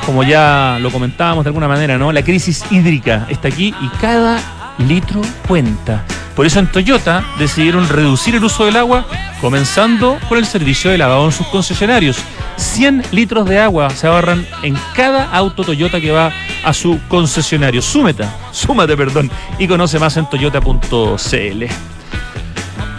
[0.05, 2.11] como ya lo comentábamos de alguna manera, ¿no?
[2.11, 4.41] La crisis hídrica está aquí y cada
[4.79, 6.05] litro cuenta.
[6.37, 9.07] Por eso en Toyota decidieron reducir el uso del agua,
[9.41, 12.19] comenzando por el servicio de lavado en sus concesionarios.
[12.57, 16.31] 100 litros de agua se ahorran en cada auto Toyota que va
[16.63, 17.81] a su concesionario.
[17.81, 21.65] Súmete, súmate, perdón, y conoce más en toyota.cl.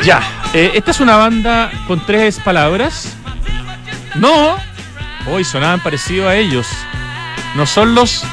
[0.03, 0.21] Ya,
[0.53, 3.15] eh, esta es una banda con tres palabras.
[4.15, 4.57] No,
[5.29, 6.67] hoy sonaban parecido a ellos.
[7.55, 8.23] No son los,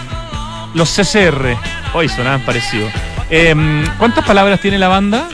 [0.73, 1.59] los CCR.
[1.93, 2.89] Hoy sonaban parecido.
[3.37, 5.29] Em, ¿Cuántas palabras tiene la banda?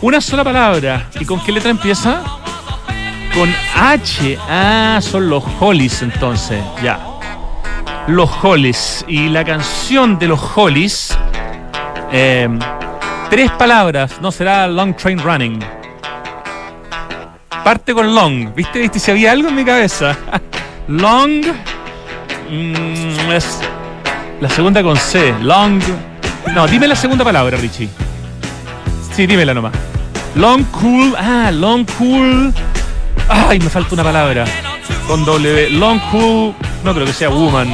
[0.00, 1.06] Una sola palabra.
[1.20, 2.20] ¿Y con qué letra empieza?
[3.32, 4.36] Con H.
[4.50, 6.60] Ah, son los Hollies entonces.
[6.82, 6.98] Ya.
[8.08, 9.04] Los Hollies.
[9.06, 11.16] Y la canción de los Hollies.
[12.10, 12.58] em,
[13.30, 14.20] tres palabras.
[14.20, 15.60] No será Long Train Running.
[17.62, 18.52] Parte con long.
[18.52, 18.80] ¿Viste?
[18.80, 18.98] ¿Viste?
[18.98, 20.18] Si había algo en mi cabeza.
[20.88, 21.44] long.
[22.50, 23.60] mm, es
[24.40, 25.32] la segunda con C.
[25.40, 25.80] Long.
[26.54, 27.88] No, dime la segunda palabra, Richie.
[29.14, 29.72] Sí, dímela nomás.
[30.34, 31.14] Long cool.
[31.18, 32.52] Ah, long cool.
[33.28, 34.44] Ay, me falta una palabra.
[35.06, 35.70] Con W.
[35.70, 36.54] Long cool.
[36.84, 37.68] No creo que sea woman.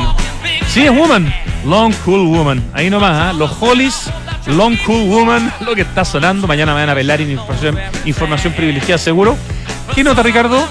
[0.69, 1.33] Sí, es woman.
[1.64, 2.62] Long cool woman.
[2.73, 3.33] Ahí nomás, ¿ah?
[3.33, 4.11] Los Hollies.
[4.47, 5.53] Long cool woman.
[5.61, 6.47] Lo que está sonando.
[6.47, 9.37] Mañana me van a velar en información, información privilegiada, seguro.
[9.95, 10.66] ¿Qué nota, Ricardo?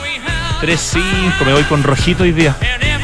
[0.61, 1.01] 3-5.
[1.45, 2.55] Me voy con rojito hoy día.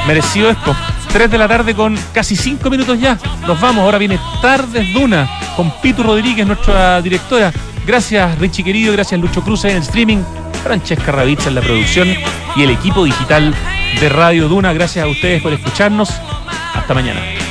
[0.07, 0.75] Merecido esto.
[1.11, 3.17] 3 de la tarde con casi 5 minutos ya.
[3.45, 3.83] Nos vamos.
[3.83, 7.51] Ahora viene Tardes Duna con Pitu Rodríguez, nuestra directora.
[7.85, 8.93] Gracias, Richie querido.
[8.93, 10.23] Gracias, Lucho Cruz en el streaming.
[10.63, 12.07] Francesca Ravizza en la producción
[12.55, 13.53] y el equipo digital
[13.99, 14.73] de Radio Duna.
[14.73, 16.09] Gracias a ustedes por escucharnos.
[16.73, 17.42] Hasta mañana.